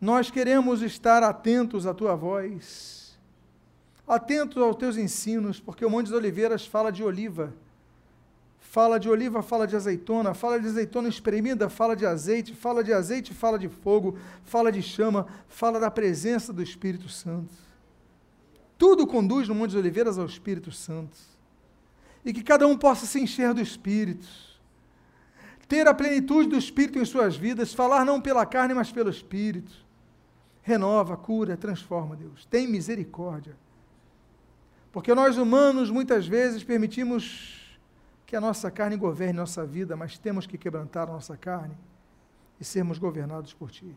nós 0.00 0.30
queremos 0.30 0.82
estar 0.82 1.22
atentos 1.22 1.86
à 1.86 1.94
tua 1.94 2.14
voz 2.14 3.08
atentos 4.08 4.62
aos 4.62 4.74
teus 4.76 4.96
ensinos, 4.96 5.60
porque 5.60 5.84
o 5.84 5.90
Monte 5.90 6.06
das 6.06 6.18
Oliveiras 6.18 6.66
fala 6.66 6.90
de 6.90 7.04
oliva, 7.04 7.52
Fala 8.60 8.98
de 8.98 9.08
oliva, 9.08 9.42
fala 9.42 9.66
de 9.66 9.74
azeitona, 9.74 10.34
fala 10.34 10.60
de 10.60 10.66
azeitona 10.66 11.08
espremida, 11.08 11.68
fala 11.68 11.96
de 11.96 12.04
azeite, 12.04 12.54
fala 12.54 12.84
de 12.84 12.92
azeite, 12.92 13.32
fala 13.32 13.58
de 13.58 13.68
fogo, 13.68 14.18
fala 14.44 14.70
de 14.70 14.82
chama, 14.82 15.26
fala 15.48 15.80
da 15.80 15.90
presença 15.90 16.52
do 16.52 16.62
Espírito 16.62 17.08
Santo. 17.08 17.54
Tudo 18.76 19.06
conduz 19.06 19.48
no 19.48 19.54
Monte 19.54 19.70
de 19.70 19.78
Oliveiras 19.78 20.18
ao 20.18 20.26
Espírito 20.26 20.70
Santo. 20.70 21.16
E 22.24 22.32
que 22.32 22.42
cada 22.42 22.66
um 22.66 22.76
possa 22.76 23.06
se 23.06 23.18
encher 23.20 23.54
do 23.54 23.60
Espírito, 23.60 24.28
ter 25.66 25.86
a 25.86 25.94
plenitude 25.94 26.48
do 26.48 26.56
Espírito 26.56 26.98
em 26.98 27.04
suas 27.04 27.36
vidas, 27.36 27.74
falar 27.74 28.04
não 28.04 28.20
pela 28.20 28.46
carne, 28.46 28.74
mas 28.74 28.92
pelo 28.92 29.10
Espírito. 29.10 29.72
Renova, 30.62 31.16
cura, 31.16 31.56
transforma, 31.56 32.14
Deus. 32.14 32.44
Tem 32.46 32.68
misericórdia. 32.68 33.56
Porque 34.92 35.14
nós 35.14 35.38
humanos 35.38 35.90
muitas 35.90 36.26
vezes 36.26 36.62
permitimos 36.62 37.57
que 38.28 38.36
a 38.36 38.40
nossa 38.42 38.70
carne 38.70 38.94
governe 38.94 39.32
nossa 39.32 39.64
vida, 39.64 39.96
mas 39.96 40.18
temos 40.18 40.46
que 40.46 40.58
quebrantar 40.58 41.08
a 41.08 41.12
nossa 41.12 41.34
carne 41.34 41.74
e 42.60 42.64
sermos 42.64 42.98
governados 42.98 43.54
por 43.54 43.70
Ti. 43.70 43.96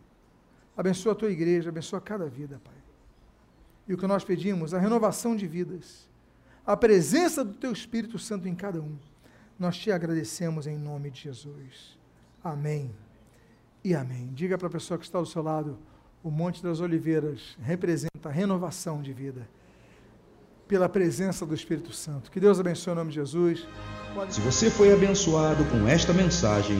Abençoa 0.76 1.12
a 1.12 1.16
Tua 1.16 1.30
igreja, 1.30 1.68
abençoa 1.68 2.00
cada 2.00 2.30
vida, 2.30 2.62
Pai. 2.64 2.74
E 3.90 3.94
o 3.94 3.98
que 3.98 4.08
nós 4.08 4.24
pedimos, 4.24 4.74
a 4.74 4.80
renovação 4.80 5.36
de 5.36 5.46
vidas, 5.46 6.08
a 6.66 6.78
presença 6.78 7.44
do 7.44 7.56
Teu 7.56 7.74
Espírito 7.74 8.18
Santo 8.18 8.48
em 8.48 8.56
cada 8.56 8.82
um. 8.82 8.98
Nós 9.60 9.78
te 9.78 9.92
agradecemos 9.92 10.66
em 10.66 10.78
nome 10.78 11.12
de 11.12 11.24
Jesus. 11.24 12.00
Amém 12.42 12.96
e 13.84 13.94
amém. 13.94 14.32
Diga 14.34 14.58
para 14.58 14.70
a 14.70 14.72
pessoa 14.72 14.98
que 14.98 15.04
está 15.04 15.18
ao 15.18 15.26
seu 15.26 15.44
lado, 15.44 15.78
o 16.24 16.32
Monte 16.32 16.64
das 16.64 16.80
Oliveiras 16.80 17.58
representa 17.60 18.30
a 18.30 18.32
renovação 18.32 19.02
de 19.02 19.12
vida 19.12 19.46
pela 20.70 20.88
presença 20.88 21.46
do 21.46 21.54
Espírito 21.54 21.92
Santo. 21.92 22.32
Que 22.32 22.40
Deus 22.40 22.62
abençoe 22.62 22.94
o 22.94 22.96
nome 22.96 23.10
de 23.10 23.16
Jesus. 23.16 23.68
Se 24.30 24.42
você 24.42 24.70
foi 24.70 24.92
abençoado 24.92 25.64
com 25.66 25.88
esta 25.88 26.12
mensagem, 26.12 26.78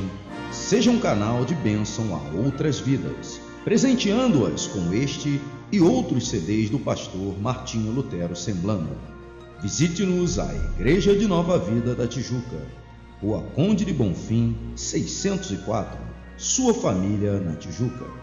seja 0.52 0.92
um 0.92 1.00
canal 1.00 1.46
de 1.46 1.56
bênção 1.56 2.14
a 2.14 2.38
outras 2.38 2.80
vidas, 2.80 3.40
presenteando-as 3.64 4.68
com 4.68 4.94
este 4.94 5.40
e 5.72 5.80
outros 5.80 6.28
CDs 6.28 6.70
do 6.70 6.78
pastor 6.78 7.40
Martinho 7.40 7.94
Lutero 7.94 8.36
Semblando. 8.36 8.98
Visite-nos 9.62 10.40
à 10.40 10.54
Igreja 10.54 11.16
de 11.16 11.26
Nova 11.26 11.58
Vida 11.58 11.96
da 11.96 12.06
Tijuca, 12.06 12.68
Rua 13.22 13.42
Conde 13.56 13.86
de 13.86 13.94
Bonfim, 13.94 14.56
604, 14.76 16.00
sua 16.38 16.74
família 16.74 17.40
na 17.40 17.56
Tijuca. 17.56 18.21